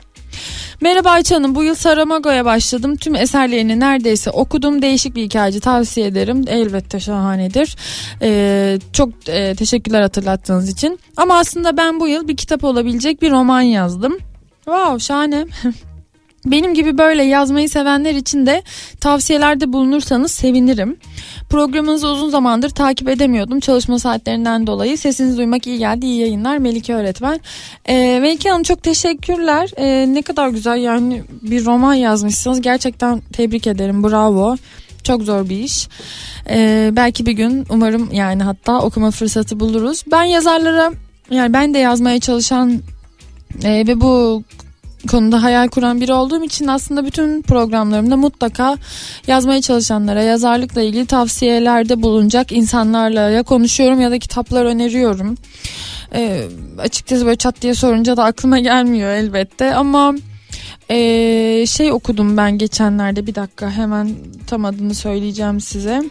[0.80, 1.54] Merhaba Ayça Hanım.
[1.54, 2.96] Bu yıl Saramago'ya başladım.
[2.96, 4.82] Tüm eserlerini neredeyse okudum.
[4.82, 6.44] Değişik bir hikayeci tavsiye ederim.
[6.48, 7.76] Elbette şahanedir.
[8.22, 10.98] Ee, çok e, teşekkürler hatırlattığınız için.
[11.16, 14.18] Ama aslında ben bu yıl bir kitap olabilecek bir roman yazdım.
[14.64, 15.46] Wow şahane.
[16.46, 18.62] Benim gibi böyle yazmayı sevenler için de
[19.00, 20.96] tavsiyelerde bulunursanız sevinirim.
[21.50, 24.98] Programınızı uzun zamandır takip edemiyordum çalışma saatlerinden dolayı.
[24.98, 26.06] Sesinizi duymak iyi geldi.
[26.06, 27.40] İyi yayınlar Melike öğretmen.
[27.88, 29.70] Ee, Melike Hanım çok teşekkürler.
[29.76, 32.60] Ee, ne kadar güzel yani bir roman yazmışsınız.
[32.60, 34.04] Gerçekten tebrik ederim.
[34.04, 34.56] Bravo.
[35.04, 35.88] Çok zor bir iş.
[36.50, 40.04] Ee, belki bir gün umarım yani hatta okuma fırsatı buluruz.
[40.10, 40.92] Ben yazarlara
[41.30, 42.80] yani ben de yazmaya çalışan
[43.62, 44.42] e, ve bu
[45.10, 48.76] konuda hayal kuran biri olduğum için aslında bütün programlarımda mutlaka
[49.26, 55.34] yazmaya çalışanlara yazarlıkla ilgili tavsiyelerde bulunacak insanlarla ya konuşuyorum ya da kitaplar öneriyorum.
[56.14, 56.44] E,
[56.78, 60.14] açıkçası böyle çat diye sorunca da aklıma gelmiyor elbette ama
[60.90, 64.10] e, şey okudum ben geçenlerde bir dakika hemen
[64.46, 66.02] tam adını söyleyeceğim size.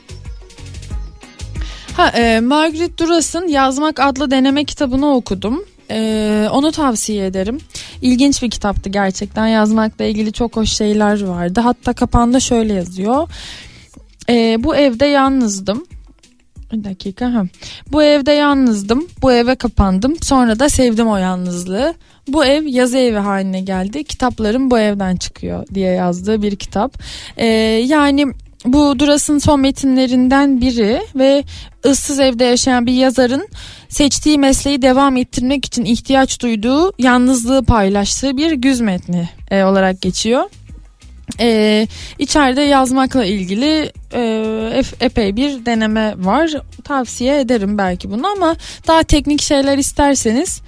[1.97, 5.63] Ha, e, Margaret Duras'ın Yazmak adlı deneme kitabını okudum.
[5.91, 7.59] Ee, onu tavsiye ederim.
[8.01, 9.47] İlginç bir kitaptı gerçekten.
[9.47, 11.59] Yazmakla ilgili çok hoş şeyler vardı.
[11.59, 13.29] Hatta kapağında şöyle yazıyor.
[14.29, 15.85] Ee, bu evde yalnızdım.
[16.73, 17.33] Bir dakika.
[17.33, 17.43] Ha.
[17.91, 19.07] Bu evde yalnızdım.
[19.21, 20.15] Bu eve kapandım.
[20.21, 21.93] Sonra da sevdim o yalnızlığı.
[22.27, 24.03] Bu ev yazı evi haline geldi.
[24.03, 26.97] Kitaplarım bu evden çıkıyor diye yazdığı bir kitap.
[27.37, 27.45] Ee,
[27.85, 28.33] yani
[28.65, 31.43] bu Duras'ın son metinlerinden biri ve
[31.85, 33.47] ıssız evde yaşayan bir yazarın
[33.89, 40.43] seçtiği mesleği devam ettirmek için ihtiyaç duyduğu yalnızlığı paylaştığı bir güz metni e, olarak geçiyor.
[41.39, 41.87] Ee,
[42.19, 46.51] içeride yazmakla ilgili e, epey bir deneme var.
[46.83, 48.55] Tavsiye ederim belki bunu ama
[48.87, 50.61] daha teknik şeyler isterseniz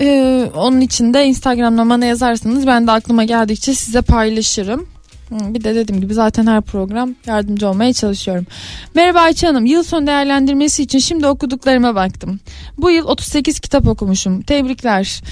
[0.00, 4.86] e, onun için de Instagram'da bana yazarsanız ben de aklıma geldikçe size paylaşırım.
[5.30, 8.46] Bir de dediğim gibi zaten her program yardımcı olmaya çalışıyorum.
[8.94, 9.66] Merhaba Ayça Hanım.
[9.66, 12.40] Yıl son değerlendirmesi için şimdi okuduklarıma baktım.
[12.78, 14.42] Bu yıl 38 kitap okumuşum.
[14.42, 15.22] Tebrikler.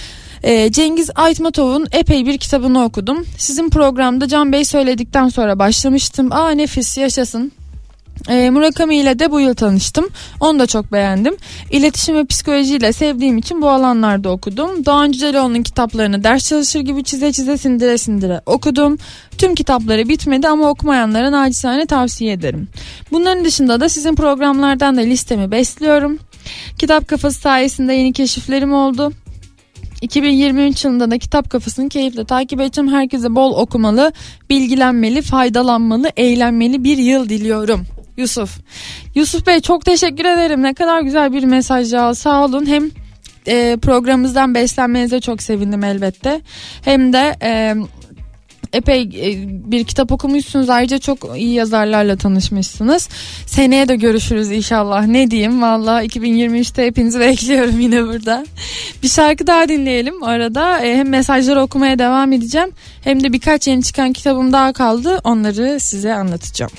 [0.43, 3.27] Ee, Cengiz Aytmatov'un epey bir kitabını okudum.
[3.39, 6.33] Sizin programda Can Bey söyledikten sonra başlamıştım.
[6.33, 7.53] Aa nefis yaşasın.
[8.29, 10.09] E, Murakami ile de bu yıl tanıştım.
[10.41, 11.37] Onu da çok beğendim.
[11.71, 14.87] İletişim ve psikolojiyle sevdiğim için bu alanlarda okudum.
[14.87, 18.99] Doğan Cüceloğlu'nun kitaplarını ders çalışır gibi çize çize sindire sindire okudum.
[19.39, 22.69] Tüm kitapları bitmedi ama okumayanlara nacizane tavsiye ederim.
[23.13, 26.19] Bunların dışında da sizin programlardan da listemi besliyorum.
[26.79, 29.13] Kitap kafası sayesinde yeni keşiflerim oldu.
[30.03, 32.93] 2023 yılında da kitap kafasını keyifle takip edeceğim.
[32.93, 34.13] Herkese bol okumalı,
[34.51, 37.87] bilgilenmeli, faydalanmalı, eğlenmeli bir yıl diliyorum.
[38.17, 38.59] Yusuf.
[39.15, 40.63] Yusuf Bey çok teşekkür ederim.
[40.63, 42.15] Ne kadar güzel bir mesaj ya.
[42.15, 42.67] Sağ olun.
[42.67, 42.91] Hem
[43.49, 46.41] e, programımızdan beslenmenize çok sevindim elbette.
[46.85, 47.75] Hem de e,
[48.73, 50.71] epey e, bir kitap okumuşsunuz.
[50.71, 53.09] Ayrıca çok iyi yazarlarla tanışmışsınız.
[53.47, 55.07] Seneye de görüşürüz inşallah.
[55.07, 58.47] Ne diyeyim valla 2023'te hepinizi bekliyorum yine burada.
[59.03, 60.81] Bir şarkı daha dinleyelim arada.
[60.81, 62.71] E, hem mesajları okumaya devam edeceğim.
[63.05, 65.21] Hem de birkaç yeni çıkan kitabım daha kaldı.
[65.25, 66.73] Onları size anlatacağım.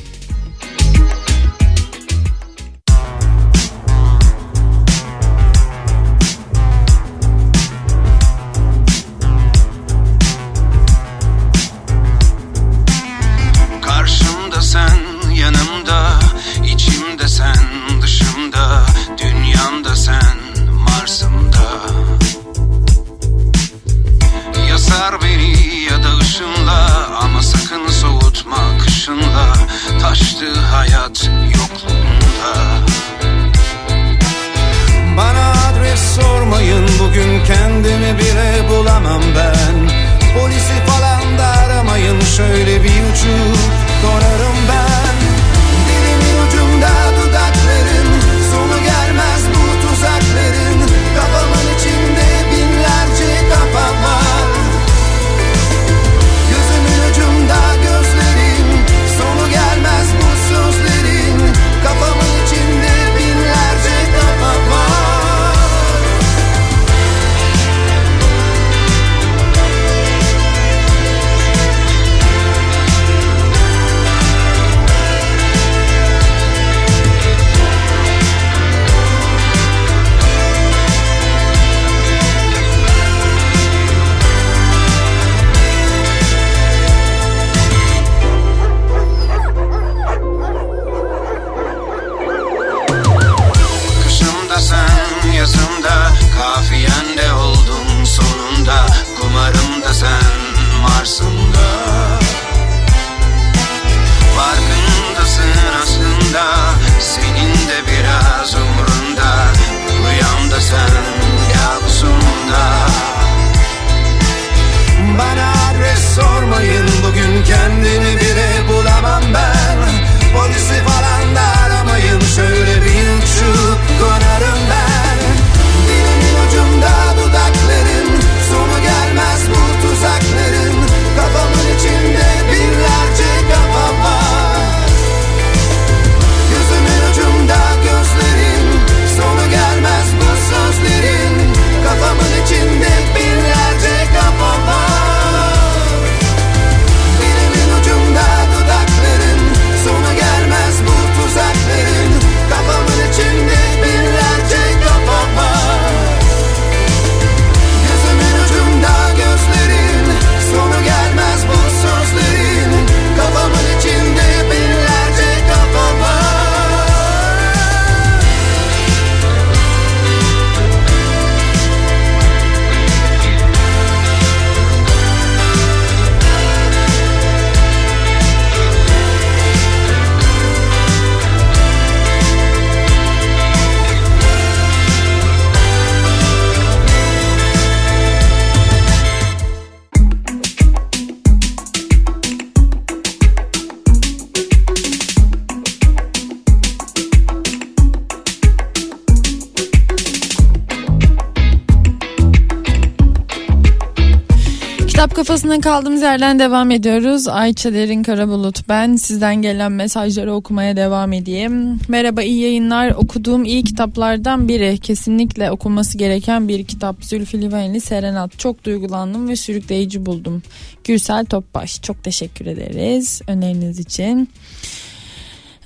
[204.97, 207.27] Kitap kafasına kaldığımız yerden devam ediyoruz.
[207.27, 208.95] Ayça Derin Karabulut ben.
[208.95, 211.79] Sizden gelen mesajları okumaya devam edeyim.
[211.87, 212.91] Merhaba iyi yayınlar.
[212.91, 214.77] Okuduğum iyi kitaplardan biri.
[214.77, 217.05] Kesinlikle okunması gereken bir kitap.
[217.05, 218.39] Zülfü Livaneli Serenat.
[218.39, 220.43] Çok duygulandım ve sürükleyici buldum.
[220.83, 221.81] Gürsel Topbaş.
[221.81, 224.29] Çok teşekkür ederiz öneriniz için.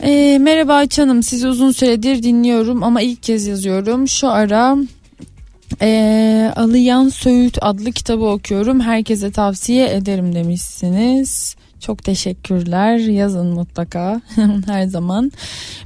[0.03, 1.23] E, merhaba Ayça Hanım.
[1.23, 4.07] Sizi uzun süredir dinliyorum ama ilk kez yazıyorum.
[4.07, 4.77] Şu ara
[5.81, 8.79] ee, Alıyan Söğüt adlı kitabı okuyorum.
[8.79, 11.55] Herkese tavsiye ederim demişsiniz.
[11.79, 12.97] Çok teşekkürler.
[12.97, 14.21] Yazın mutlaka
[14.65, 15.31] her zaman.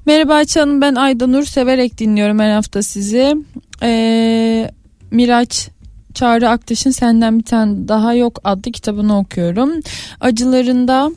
[0.06, 1.44] Merhaba Ayça Hanım ben Aydanur.
[1.44, 3.36] Severek dinliyorum her hafta sizi.
[3.84, 4.72] Ee,
[5.12, 5.70] Miraç
[6.14, 9.72] Çağrı Aktaş'ın Senden Bir Tane Daha Yok adlı kitabını okuyorum.
[10.22, 11.12] Acılarında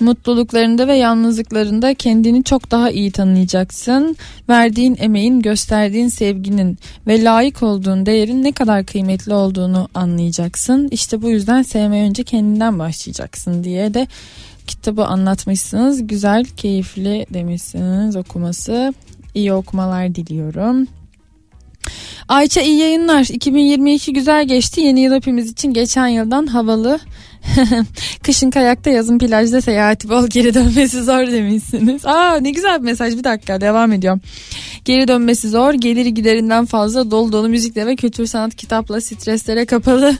[0.00, 4.16] mutluluklarında ve yalnızlıklarında kendini çok daha iyi tanıyacaksın.
[4.48, 10.88] Verdiğin emeğin, gösterdiğin sevginin ve layık olduğun değerin ne kadar kıymetli olduğunu anlayacaksın.
[10.90, 14.06] İşte bu yüzden sevmeye önce kendinden başlayacaksın diye de
[14.66, 16.06] kitabı anlatmışsınız.
[16.06, 18.94] Güzel, keyifli demişsiniz okuması.
[19.34, 20.86] İyi okumalar diliyorum.
[22.28, 23.26] Ayça iyi yayınlar.
[23.32, 24.80] 2022 güzel geçti.
[24.80, 26.98] Yeni yıl hepimiz için geçen yıldan havalı.
[28.22, 32.06] Kışın kayakta yazın plajda seyahati bol geri dönmesi zor demişsiniz.
[32.06, 34.20] Aa ne güzel bir mesaj bir dakika devam ediyorum.
[34.84, 40.16] Geri dönmesi zor geliri giderinden fazla dolu dolu müzikle ve kültür sanat kitapla streslere kapalı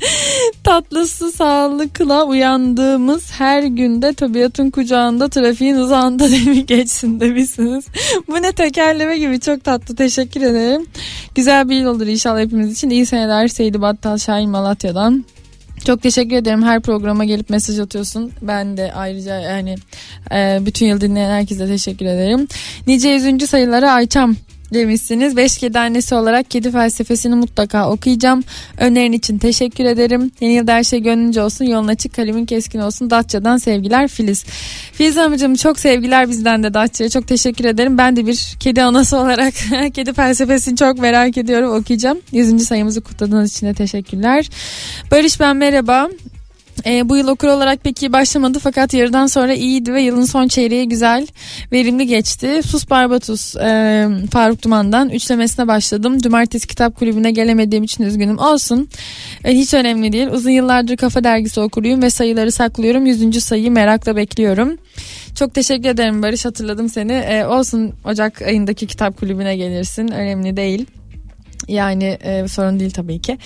[0.64, 7.84] tatlısı sağlıkla uyandığımız her günde tabiatın kucağında trafiğin uzağında demi geçsin demişsiniz.
[8.28, 10.86] Bu ne tekerleme gibi çok tatlı teşekkür ederim.
[11.34, 12.90] Güzel bir yıl olur inşallah hepimiz için.
[12.90, 15.24] İyi seneler Seydi Battal Şahin Malatya'dan.
[15.86, 16.62] Çok teşekkür ederim.
[16.62, 18.32] Her programa gelip mesaj atıyorsun.
[18.42, 19.76] Ben de ayrıca yani
[20.32, 22.48] e, bütün yıl dinleyen herkese teşekkür ederim.
[22.86, 24.36] Nice yüzüncü sayılara Ayçam
[24.74, 25.36] demişsiniz.
[25.36, 28.44] Beş kedi annesi olarak kedi felsefesini mutlaka okuyacağım.
[28.78, 30.32] Önerin için teşekkür ederim.
[30.40, 31.64] Yeni yılda her şey gönlünce olsun.
[31.64, 33.10] Yolun açık kalemin keskin olsun.
[33.10, 34.44] Datça'dan sevgiler Filiz.
[34.92, 37.10] Filiz amcım çok sevgiler bizden de Datça'ya.
[37.10, 37.98] Çok teşekkür ederim.
[37.98, 39.54] Ben de bir kedi anası olarak
[39.94, 41.74] kedi felsefesini çok merak ediyorum.
[41.74, 42.18] Okuyacağım.
[42.32, 44.50] Yüzüncü sayımızı kutladığınız için de teşekkürler.
[45.10, 46.08] Barış ben merhaba.
[46.86, 50.48] E, bu yıl okur olarak pek iyi başlamadı fakat yarıdan sonra iyiydi ve yılın son
[50.48, 51.26] çeyreği güzel,
[51.72, 52.60] verimli geçti.
[52.66, 56.18] Sus Barbatus e, Faruk Duman'dan üçlemesine başladım.
[56.18, 58.38] Cumartesi kitap kulübüne gelemediğim için üzgünüm.
[58.38, 58.88] Olsun.
[59.44, 60.28] E, hiç önemli değil.
[60.28, 63.06] Uzun yıllardır Kafa Dergisi okuruyum ve sayıları saklıyorum.
[63.06, 64.78] Yüzüncü sayıyı merakla bekliyorum.
[65.34, 67.12] Çok teşekkür ederim Barış hatırladım seni.
[67.12, 70.08] E, olsun Ocak ayındaki kitap kulübüne gelirsin.
[70.08, 70.86] Önemli değil.
[71.70, 73.38] Yani e, sorun değil tabii ki.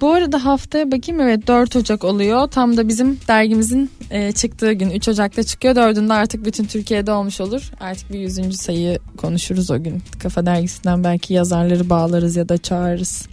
[0.00, 2.46] Bu arada haftaya bakayım evet 4 Ocak oluyor.
[2.46, 5.74] Tam da bizim dergimizin e, çıktığı gün 3 Ocak'ta çıkıyor.
[5.74, 7.70] 4'ünde artık bütün Türkiye'de olmuş olur.
[7.80, 10.02] Artık bir yüzüncü sayı konuşuruz o gün.
[10.22, 13.26] Kafa dergisinden belki yazarları bağlarız ya da çağırırız.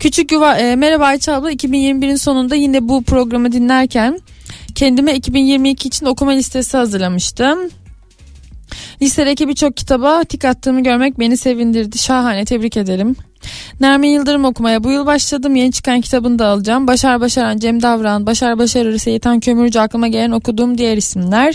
[0.00, 4.20] Küçük Yuva e, merhaba Ayça abla 2021'in sonunda yine bu programı dinlerken
[4.74, 7.58] kendime 2022 için okuma listesi hazırlamıştım.
[9.02, 11.98] Listedeki birçok kitaba tik attığımı görmek beni sevindirdi.
[11.98, 13.16] Şahane tebrik ederim.
[13.80, 15.56] Nermin Yıldırım okumaya bu yıl başladım.
[15.56, 16.86] Yeni çıkan kitabını da alacağım.
[16.86, 21.54] Başar Başaran, Cem Davran, Başar Başarır, Seyitan Kömürcü aklıma gelen okuduğum diğer isimler.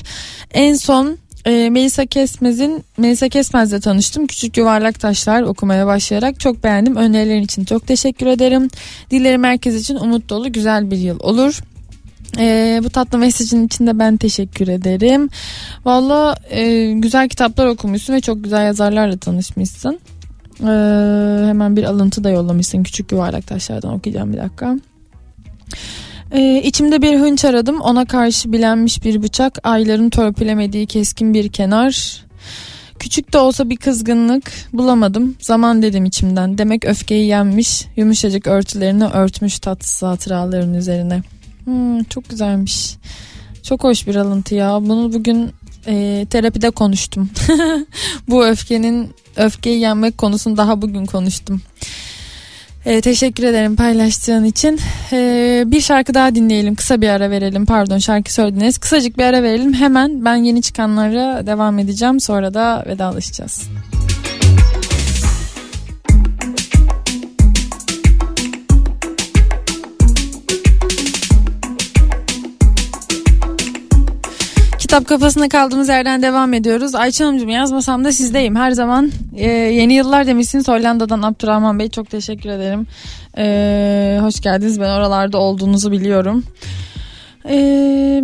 [0.53, 4.27] En son e, Melisa Kesmez'in Melisa Kesmez'le tanıştım.
[4.27, 6.95] Küçük Yuvarlak Taşlar okumaya başlayarak çok beğendim.
[6.95, 8.69] Önerilerin için çok teşekkür ederim.
[9.11, 11.59] Dilerim herkes için umut dolu güzel bir yıl olur.
[12.37, 15.29] Ee, bu tatlı mesajın içinde ben teşekkür ederim.
[15.85, 19.99] Valla e, güzel kitaplar okumuşsun ve çok güzel yazarlarla tanışmışsın.
[20.61, 20.65] Ee,
[21.47, 24.75] hemen bir alıntı da yollamışsın küçük yuvarlak taşlardan okuyacağım bir dakika.
[26.31, 32.23] Ee, içimde bir hınç aradım ona karşı bilenmiş bir bıçak ayların törpülemediği keskin bir kenar.
[32.99, 35.35] Küçük de olsa bir kızgınlık bulamadım.
[35.39, 36.57] Zaman dedim içimden.
[36.57, 41.21] Demek öfkeyi yenmiş, yumuşacık örtülerini örtmüş tatsız hatıraların üzerine.
[41.65, 42.95] Hmm, çok güzelmiş.
[43.63, 44.79] Çok hoş bir alıntı ya.
[44.81, 45.51] Bunu bugün
[45.87, 47.29] e, terapide konuştum.
[48.29, 51.61] Bu öfkenin öfkeyi yenmek konusunu daha bugün konuştum.
[52.85, 54.79] E, teşekkür ederim paylaştığın için.
[55.11, 56.75] E, bir şarkı daha dinleyelim.
[56.75, 57.65] Kısa bir ara verelim.
[57.65, 58.77] Pardon şarkı söylediniz.
[58.77, 59.73] Kısacık bir ara verelim.
[59.73, 62.19] Hemen ben yeni çıkanlara devam edeceğim.
[62.19, 63.69] Sonra da vedalaşacağız.
[74.89, 76.95] Kitap kafasına kaldığımız yerden devam ediyoruz.
[76.95, 78.55] Ayça Hanımcığım yazmasam da sizdeyim.
[78.55, 81.89] Her zaman e, yeni yıllar demişsiniz Hollanda'dan Abdurrahman Bey.
[81.89, 82.87] Çok teşekkür ederim.
[83.37, 84.79] E, hoş geldiniz.
[84.79, 86.43] Ben oralarda olduğunuzu biliyorum.
[87.49, 88.23] E,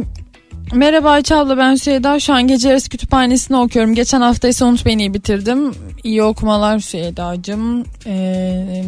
[0.74, 2.20] merhaba Ayça abla ben Süheyda.
[2.20, 3.96] Şu an gece yarısı kütüphanesini okuyorum.
[3.96, 5.72] Geçen hafta ise Unut Beni'yi bitirdim.
[6.04, 7.86] İyi okumalar Süheyda'cığım.
[8.06, 8.86] Eee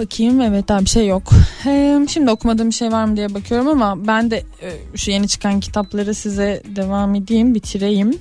[0.00, 1.32] Bakayım evet daha bir şey yok.
[1.66, 5.28] Ee, şimdi okumadığım bir şey var mı diye bakıyorum ama ben de e, şu yeni
[5.28, 8.18] çıkan kitapları size devam edeyim bitireyim.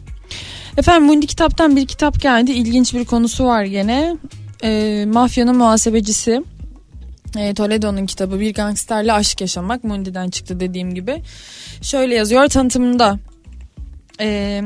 [0.77, 2.51] Efendim Mundi kitaptan bir kitap geldi.
[2.51, 4.17] İlginç bir konusu var gene.
[4.63, 6.43] Ee, mafyanın muhasebecisi.
[7.37, 11.21] E, Toledo'nun kitabı Bir Gangsterle Aşk Yaşamak Mundi'den çıktı dediğim gibi.
[11.81, 13.19] Şöyle yazıyor tanıtımında.
[14.19, 14.61] E,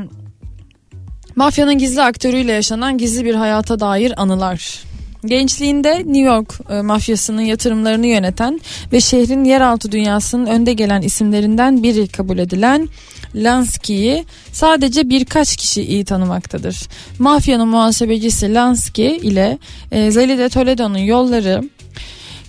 [1.36, 4.84] mafyanın gizli aktörüyle yaşanan gizli bir hayata dair anılar.
[5.24, 8.60] Gençliğinde New York e, mafyasının yatırımlarını yöneten
[8.92, 12.88] ve şehrin yeraltı dünyasının önde gelen isimlerinden biri kabul edilen
[13.34, 16.88] Lansky'yi sadece birkaç kişi iyi tanımaktadır.
[17.18, 19.58] Mafyanın muhasebecisi Lansky ile
[19.92, 21.62] e, Zalide Toledo'nun yolları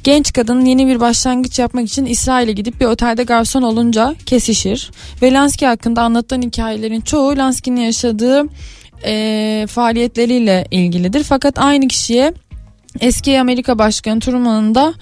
[0.06, 4.92] Genç kadın yeni bir başlangıç yapmak için İsrail'e gidip bir otelde garson olunca kesişir.
[5.22, 8.44] Ve Lansky hakkında anlatılan hikayelerin çoğu Lansky'nin yaşadığı
[9.06, 11.24] e, faaliyetleriyle ilgilidir.
[11.24, 12.34] Fakat aynı kişiye
[13.00, 14.93] Eski Amerika Başkanı Truman'ın da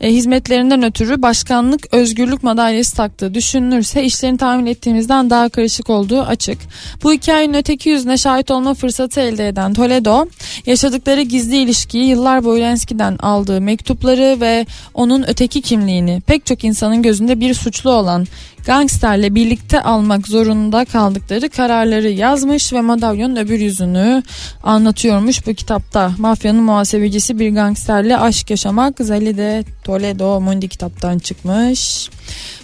[0.00, 6.58] e, hizmetlerinden ötürü başkanlık özgürlük madalyası taktığı düşünülürse işlerini tahmin ettiğimizden daha karışık olduğu açık.
[7.02, 10.26] Bu hikayenin öteki yüzüne şahit olma fırsatı elde eden Toledo
[10.66, 17.02] yaşadıkları gizli ilişkiyi yıllar boyu Lenski'den aldığı mektupları ve onun öteki kimliğini pek çok insanın
[17.02, 18.26] gözünde bir suçlu olan
[18.66, 24.22] gangsterle birlikte almak zorunda kaldıkları kararları yazmış ve madalyonun öbür yüzünü
[24.62, 26.12] anlatıyormuş bu kitapta.
[26.18, 32.10] Mafyanın muhasebecisi bir gangsterle aşk yaşamak Zalide Toledo Mundi kitaptan çıkmış.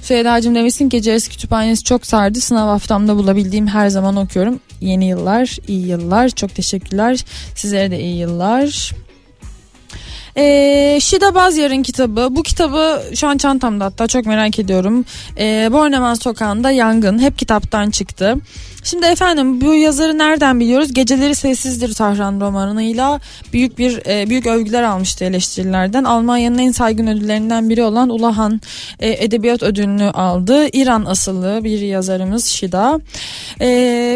[0.02, 2.40] Süheyda'cığım demişsin ki Ceres Kütüphanesi çok sardı.
[2.40, 4.60] Sınav haftamda bulabildiğim her zaman okuyorum.
[4.80, 6.28] Yeni yıllar, iyi yıllar.
[6.28, 7.24] Çok teşekkürler.
[7.54, 8.92] Sizlere de iyi yıllar.
[10.38, 12.28] Ee, Şida Bazyar'ın kitabı.
[12.30, 15.04] Bu kitabı şu an çantamda hatta çok merak ediyorum.
[15.38, 17.18] Ee, Borneman Sokağı'nda Yangın.
[17.18, 18.34] Hep kitaptan çıktı.
[18.84, 20.94] Şimdi efendim bu yazarı nereden biliyoruz?
[20.94, 23.20] Geceleri Sessizdir Tahran romanıyla
[23.52, 26.04] büyük bir e, büyük övgüler almıştı eleştirilerden.
[26.04, 28.60] Almanya'nın en saygın ödüllerinden biri olan Ulahan
[29.00, 30.66] e, Edebiyat Ödülünü aldı.
[30.72, 33.00] İran asıllı bir yazarımız Şida.
[33.60, 33.66] E,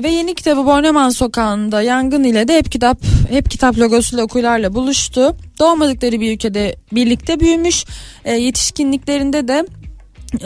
[0.04, 2.98] ve yeni kitabı Borneman Sokağı'nda Yangın ile de hep kitap
[3.30, 5.36] hep kitap logosuyla okurlarla buluştu.
[5.60, 7.84] Doğmadıkları bir ülkede birlikte büyümüş.
[8.24, 9.66] E, yetişkinliklerinde de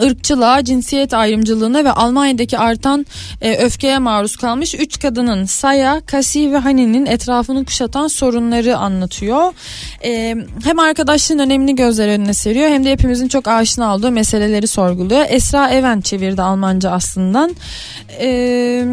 [0.03, 3.05] ırkçılığa, cinsiyet ayrımcılığına ve Almanya'daki artan
[3.41, 9.53] e, öfkeye maruz kalmış üç kadının Saya, Kasi ve Hani'nin etrafını kuşatan sorunları anlatıyor.
[10.03, 15.25] E, hem arkadaşlığın önemini gözler önüne seriyor hem de hepimizin çok aşina olduğu meseleleri sorguluyor.
[15.29, 17.49] Esra Even çevirdi Almanca aslında.
[18.19, 18.85] E,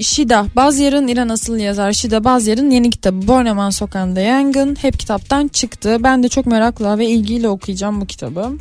[0.00, 5.96] Şida, Bazyar'ın İran asıllı yazar Şida Bazyar'ın yeni kitabı Borneman Sokağı'nda Yangın hep kitaptan çıktı.
[6.00, 8.52] Ben de çok merakla ve ilgiyle okuyacağım bu kitabı.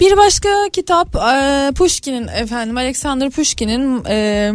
[0.00, 4.52] Bir başka kitap e, Pushkin'in efendim Alexander Pushkin'in e,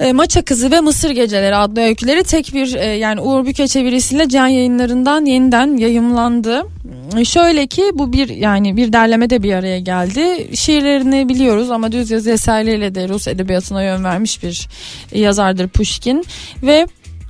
[0.00, 4.28] e, Maça Kızı ve Mısır Geceleri adlı öyküleri tek bir e, yani Uğur Büke çevirisiyle
[4.28, 6.62] can yayınlarından yeniden yayımlandı.
[7.24, 10.48] Şöyle ki bu bir yani bir derlemede bir araya geldi.
[10.56, 14.68] Şiirlerini biliyoruz ama düz yazı eserleriyle de Rus edebiyatına yön vermiş bir
[15.12, 16.24] yazardır Pushkin
[16.62, 16.86] ve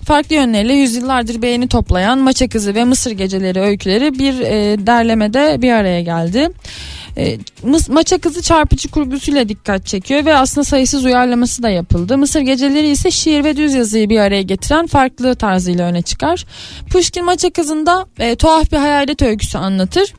[0.09, 5.73] farklı yönleriyle yüzyıllardır beğeni toplayan Maça Kızı ve Mısır Geceleri öyküleri bir e, derlemede bir
[5.73, 6.49] araya geldi.
[7.17, 7.39] E,
[7.89, 12.19] Maça Kızı çarpıcı kurgusuyla dikkat çekiyor ve aslında sayısız uyarlaması da yapıldı.
[12.19, 16.45] Mısır Geceleri ise şiir ve düz yazıyı bir araya getiren farklı tarzıyla öne çıkar.
[16.91, 20.15] Pushkin Maça Kızı'nda e, tuhaf bir hayalet öyküsü anlatır.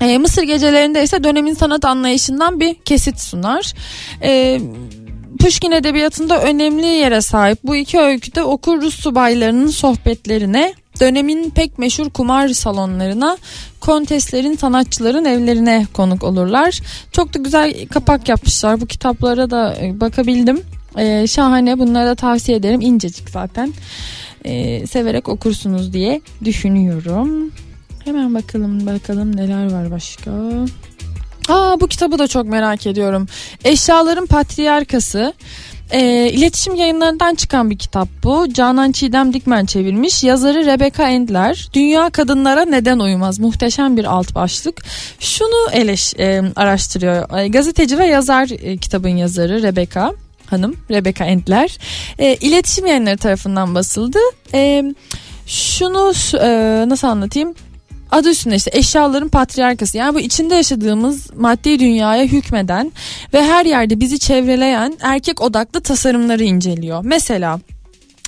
[0.00, 3.72] E, Mısır gecelerinde ise dönemin sanat anlayışından bir kesit sunar.
[4.22, 4.60] E,
[5.38, 12.10] Pushkin edebiyatında önemli yere sahip bu iki öyküde okur Rus subaylarının sohbetlerine, dönemin pek meşhur
[12.10, 13.38] kumar salonlarına,
[13.80, 16.80] konteslerin, sanatçıların evlerine konuk olurlar.
[17.12, 18.80] Çok da güzel kapak yapmışlar.
[18.80, 20.62] Bu kitaplara da e, bakabildim.
[20.98, 22.80] Ee, şahane bunları da tavsiye ederim.
[22.80, 23.72] İncecik zaten.
[24.44, 27.52] Ee, severek okursunuz diye düşünüyorum.
[28.04, 30.30] Hemen bakalım bakalım neler var başka.
[31.48, 33.26] Aa bu kitabı da çok merak ediyorum.
[33.64, 35.34] Eşyaların Patriarkası.
[35.90, 38.46] E, iletişim yayınlarından çıkan bir kitap bu.
[38.52, 40.24] Canan Çiğdem Dikmen çevirmiş.
[40.24, 41.68] Yazarı Rebecca Endler.
[41.72, 43.38] Dünya kadınlara neden uyumaz?
[43.38, 44.84] Muhteşem bir alt başlık.
[45.20, 47.38] Şunu eleş e, araştırıyor.
[47.38, 50.12] E, gazeteci ve yazar e, kitabın yazarı Rebecca
[50.46, 51.78] hanım Rebecca Endler.
[52.18, 54.18] E, iletişim yayınları tarafından basıldı.
[54.54, 54.84] E,
[55.46, 56.48] şunu e,
[56.88, 57.54] nasıl anlatayım?
[58.10, 62.92] Adı üstünde işte eşyaların patriarkası yani bu içinde yaşadığımız maddi dünyaya hükmeden
[63.34, 67.00] ve her yerde bizi çevreleyen erkek odaklı tasarımları inceliyor.
[67.04, 67.60] Mesela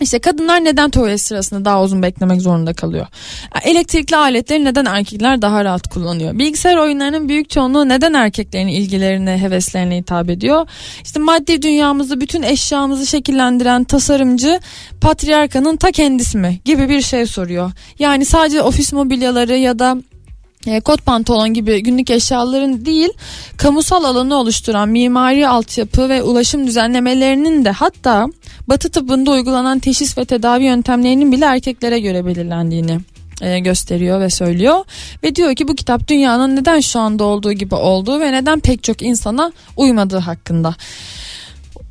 [0.00, 3.06] İşte kadınlar neden tuvalet sırasında daha uzun beklemek zorunda kalıyor?
[3.62, 6.38] Elektrikli aletleri neden erkekler daha rahat kullanıyor?
[6.38, 10.66] Bilgisayar oyunlarının büyük çoğunluğu neden erkeklerin ilgilerine, heveslerine hitap ediyor?
[11.04, 14.60] İşte maddi dünyamızı, bütün eşyamızı şekillendiren tasarımcı
[15.00, 16.60] patriarkanın ta kendisi mi?
[16.64, 17.72] Gibi bir şey soruyor.
[17.98, 19.96] Yani sadece ofis mobilyaları ya da
[20.66, 23.08] e, kot pantolon gibi günlük eşyaların değil
[23.56, 28.26] kamusal alanı oluşturan mimari altyapı ve ulaşım düzenlemelerinin de hatta
[28.68, 32.98] batı tıbbında uygulanan teşhis ve tedavi yöntemlerinin bile erkeklere göre belirlendiğini
[33.42, 34.84] e, gösteriyor ve söylüyor
[35.22, 38.82] ve diyor ki bu kitap dünyanın neden şu anda olduğu gibi olduğu ve neden pek
[38.82, 40.74] çok insana uymadığı hakkında.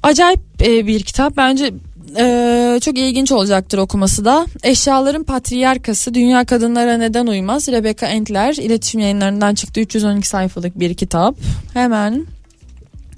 [0.04, 1.74] Acayip e, bir kitap bence
[2.20, 4.46] ee, çok ilginç olacaktır okuması da.
[4.64, 11.36] Eşyaların Patriarkası Dünya Kadınlara Neden Uymaz Rebecca Entler iletişim yayınlarından çıktı 312 sayfalık bir kitap.
[11.74, 12.26] Hemen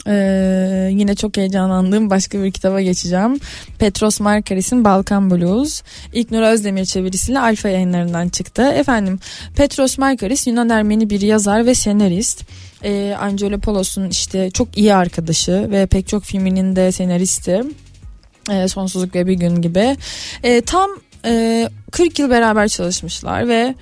[0.09, 3.39] ee, yine çok heyecanlandığım başka bir kitaba geçeceğim.
[3.79, 5.81] Petros Markaris'in Balkan Blues.
[6.13, 8.61] İlknur Özdemir çevirisiyle Alfa yayınlarından çıktı.
[8.61, 9.19] Efendim
[9.55, 12.43] Petros Markaris Yunan Ermeni bir yazar ve senarist.
[12.83, 17.63] Ee, Angelopoulos'un işte çok iyi arkadaşı ve pek çok filminin de senaristi.
[18.51, 19.97] E, Sonsuzluk ve Bir Gün gibi.
[20.43, 20.89] E, tam
[21.25, 23.75] e, 40 yıl beraber çalışmışlar ve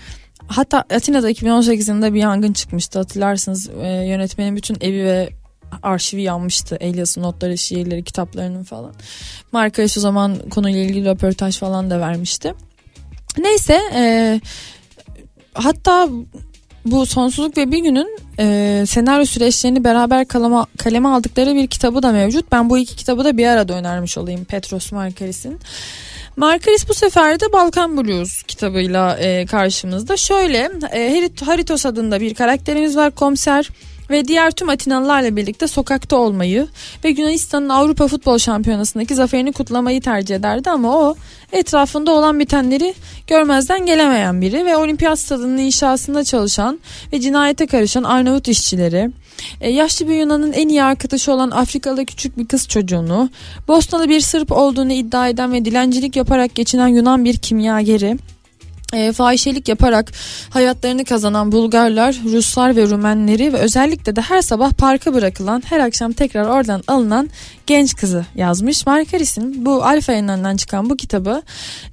[0.47, 3.69] hatta Atina'da 2018 yılında bir yangın çıkmıştı hatırlarsınız.
[3.69, 5.29] E, yönetmenin bütün evi ve
[5.83, 6.77] arşivi yanmıştı.
[6.79, 8.93] Elias'ın notları, şiirleri, kitaplarının falan.
[9.51, 12.53] Markaris o zaman konuyla ilgili röportaj falan da vermişti.
[13.37, 14.41] Neyse e,
[15.53, 16.09] hatta
[16.85, 22.11] bu sonsuzluk ve bir günün e, senaryo süreçlerini beraber kaleme, kaleme aldıkları bir kitabı da
[22.11, 22.51] mevcut.
[22.51, 25.59] Ben bu iki kitabı da bir arada önermiş olayım Petros Markaris'in.
[26.35, 30.17] Markaris bu sefer de Balkan Blues kitabıyla e, karşımızda.
[30.17, 33.69] Şöyle e, Haritos adında bir karakterimiz var komiser
[34.09, 36.67] ve diğer tüm Atinalılarla birlikte sokakta olmayı
[37.03, 40.69] ve Yunanistan'ın Avrupa Futbol Şampiyonası'ndaki zaferini kutlamayı tercih ederdi.
[40.69, 41.15] Ama o
[41.51, 42.93] etrafında olan bitenleri
[43.27, 46.79] görmezden gelemeyen biri ve olimpiyat stadının inşasında çalışan
[47.13, 49.11] ve cinayete karışan Arnavut işçileri,
[49.61, 53.29] e, yaşlı bir Yunan'ın en iyi arkadaşı olan Afrikalı küçük bir kız çocuğunu,
[53.67, 58.17] Bosnalı bir Sırp olduğunu iddia eden ve dilencilik yaparak geçinen Yunan bir kimyageri,
[58.93, 60.11] e, fahişelik yaparak
[60.49, 66.13] hayatlarını kazanan Bulgarlar, Ruslar ve Rumenleri ve özellikle de her sabah parka bırakılan, her akşam
[66.13, 67.29] tekrar oradan alınan
[67.67, 68.85] genç kızı yazmış.
[68.85, 71.41] Markaris'in bu Alfa yayınlarından çıkan bu kitabı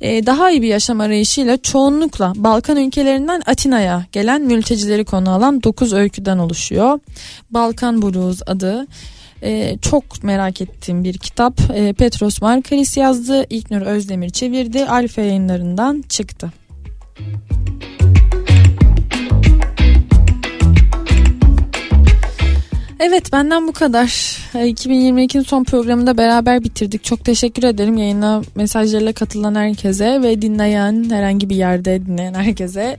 [0.01, 5.93] e, daha iyi bir yaşam arayışıyla çoğunlukla Balkan ülkelerinden Atina'ya gelen mültecileri konu alan 9
[5.93, 7.01] öyküden oluşuyor.
[7.51, 8.87] Balkan Blues adı
[9.43, 11.61] ee, çok merak ettiğim bir kitap.
[11.75, 13.47] Ee, Petros Markaris yazdı.
[13.51, 14.87] İlknur Özdemir çevirdi.
[14.87, 16.53] Alfa yayınlarından çıktı.
[23.01, 24.09] Evet benden bu kadar.
[24.55, 27.05] 2022'nin son programında beraber bitirdik.
[27.05, 32.97] Çok teşekkür ederim yayına mesajlarıyla katılan herkese ve dinleyen herhangi bir yerde dinleyen herkese.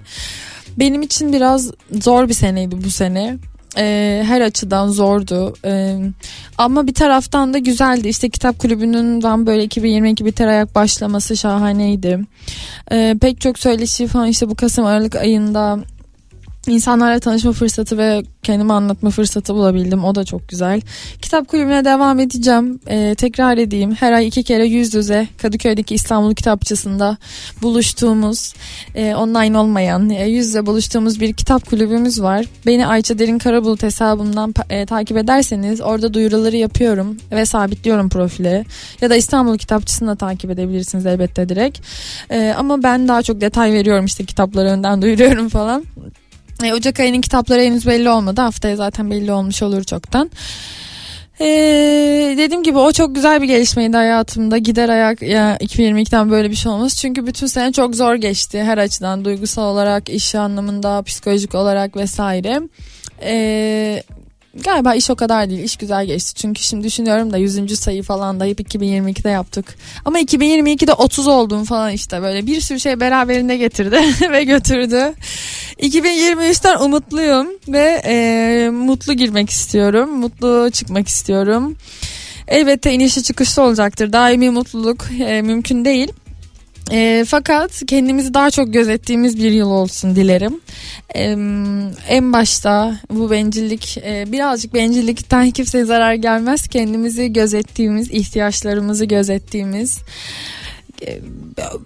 [0.80, 3.38] Benim için biraz zor bir seneydi bu sene
[3.78, 5.53] e, her açıdan zordu.
[5.65, 5.97] E,
[6.57, 8.07] ama bir taraftan da güzeldi.
[8.07, 12.19] İşte kitap kulübünün böyle 2022 biter ayak başlaması şahaneydi.
[12.91, 15.80] E, pek çok söyleşi falan işte bu Kasım Aralık ayında
[16.74, 20.03] insanlarla tanışma fırsatı ve kendimi anlatma fırsatı bulabildim.
[20.03, 20.82] O da çok güzel.
[21.22, 22.80] Kitap kulübüne devam edeceğim.
[22.88, 23.95] Ee, tekrar edeyim.
[23.95, 27.18] Her ay iki kere yüz yüze Kadıköy'deki İstanbul Kitapçısı'nda
[27.61, 28.53] buluştuğumuz,
[28.95, 32.45] e, online olmayan, e, yüz yüze buluştuğumuz bir kitap kulübümüz var.
[32.66, 38.66] Beni Ayça Derin Karabulut hesabımdan e, takip ederseniz orada duyuruları yapıyorum ve sabitliyorum profili.
[39.01, 41.80] Ya da İstanbul Kitapçısı'nı da takip edebilirsiniz elbette direkt.
[42.30, 45.84] E, ama ben daha çok detay veriyorum işte kitapları önden duyuruyorum falan.
[46.64, 48.41] E, Ocak ayının kitapları henüz belli olmadı.
[48.41, 50.32] Haftaya zaten belli olmuş olur çoktan.
[51.39, 54.58] Ee, dediğim gibi o çok güzel bir gelişmeydi hayatımda.
[54.58, 56.97] Gider ayak ya 2022'den böyle bir şey olmaz.
[56.97, 59.26] Çünkü bütün sene çok zor geçti her açıdan.
[59.26, 62.62] Duygusal olarak, iş anlamında, psikolojik olarak vesaire.
[63.22, 64.03] Ee,
[64.64, 65.64] Galiba iş o kadar değil.
[65.64, 66.34] İş güzel geçti.
[66.36, 67.80] Çünkü şimdi düşünüyorum da 100.
[67.80, 69.76] sayı falan da hep 2022'de yaptık.
[70.06, 73.99] Ama 2022'de 30 oldum falan işte böyle bir sürü şey beraberinde getirdi
[74.32, 75.14] ve götürdü.
[75.80, 80.10] 2023'ten umutluyum ve e, mutlu girmek istiyorum.
[80.10, 81.76] Mutlu çıkmak istiyorum.
[82.47, 84.14] Elbette inişi çıkışlı olacaktır.
[84.14, 86.12] Daimi mutluluk e, mümkün değil.
[86.91, 90.61] E, fakat kendimizi daha çok gözettiğimiz bir yıl olsun dilerim.
[91.15, 91.23] E,
[92.09, 96.67] en başta bu bencillik e, birazcık bencillikten kimseye zarar gelmez.
[96.67, 99.99] Kendimizi gözettiğimiz, ihtiyaçlarımızı gözettiğimiz
[101.01, 101.19] e,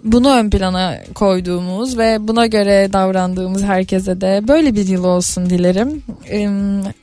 [0.04, 6.02] bunu ön plana koyduğumuz ve buna göre davrandığımız herkese de böyle bir yıl olsun dilerim.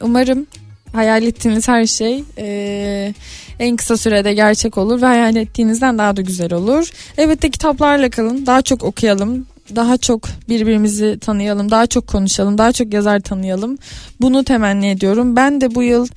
[0.02, 0.48] Umarım
[0.94, 3.14] hayal ettiğiniz her şey e,
[3.60, 6.90] en kısa sürede gerçek olur ve hayal ettiğinizden daha da güzel olur.
[7.18, 8.46] Elbette kitaplarla kalın.
[8.46, 9.46] Daha çok okuyalım.
[9.76, 11.72] Daha çok birbirimizi tanıyalım.
[11.72, 12.58] Daha çok konuşalım.
[12.58, 13.78] Daha çok yazar tanıyalım.
[14.22, 15.36] Bunu temenni ediyorum.
[15.36, 16.08] Ben de bu yıl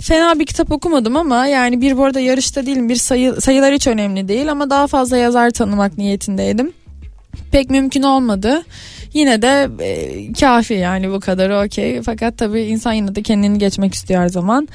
[0.00, 2.88] fena bir kitap okumadım ama yani bir bu arada yarışta değilim.
[2.88, 6.72] Bir sayı, sayılar hiç önemli değil ama daha fazla yazar tanımak niyetindeydim.
[7.52, 8.62] Pek mümkün olmadı.
[9.14, 12.02] Yine de e, kafi yani bu kadar okey.
[12.02, 14.68] Fakat tabii insan yine de kendini geçmek istiyor her zaman.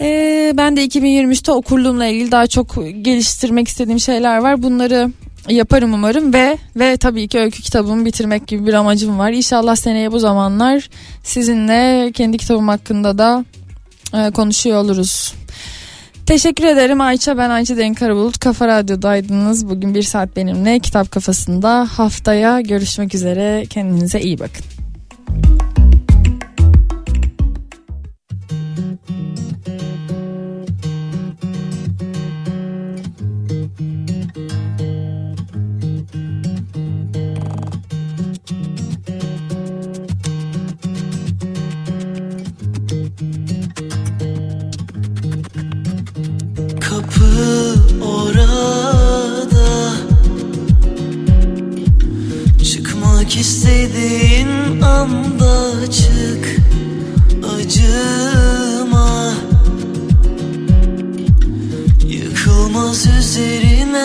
[0.00, 4.62] E, ben de 2023'te okurluğumla ilgili daha çok geliştirmek istediğim şeyler var.
[4.62, 5.12] Bunları
[5.48, 9.32] yaparım umarım ve ve tabii ki öykü kitabımı bitirmek gibi bir amacım var.
[9.32, 10.90] İnşallah seneye bu zamanlar
[11.22, 13.44] sizinle kendi kitabım hakkında da
[14.14, 15.34] e, konuşuyor oluruz.
[16.26, 17.38] Teşekkür ederim Ayça.
[17.38, 18.38] Ben Ayça Derin Karabulut.
[18.38, 19.68] Kafa Radyo'daydınız.
[19.68, 21.88] Bugün bir saat benimle kitap kafasında.
[21.92, 23.64] Haftaya görüşmek üzere.
[23.70, 24.64] Kendinize iyi bakın.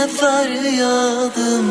[0.06, 1.66] Üzerine feryadım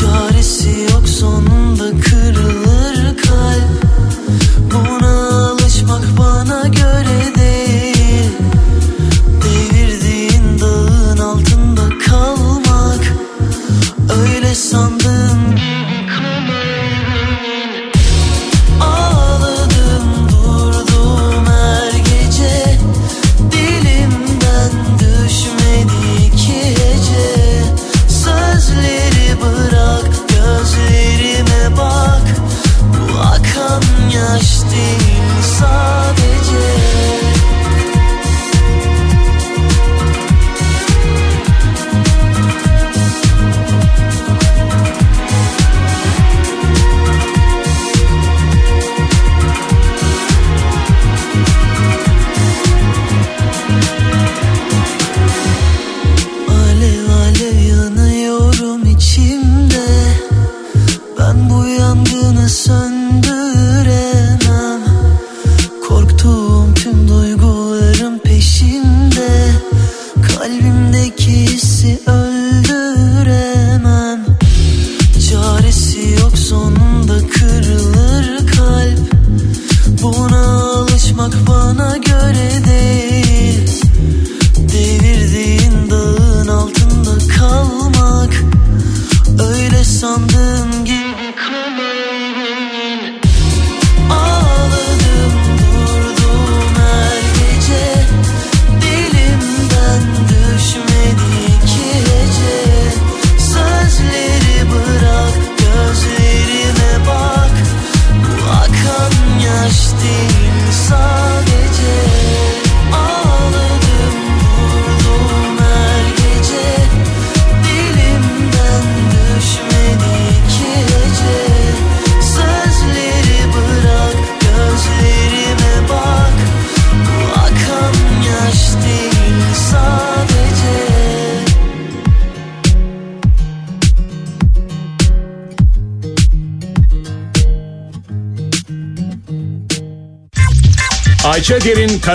[0.00, 3.84] Çaresi yok sonunda kırılır kalp.
[4.72, 7.43] Buna alışmak bana göre değil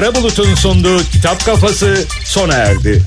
[0.10, 3.04] Karabulut'un sunduğu Kitap Kafası sona erdi.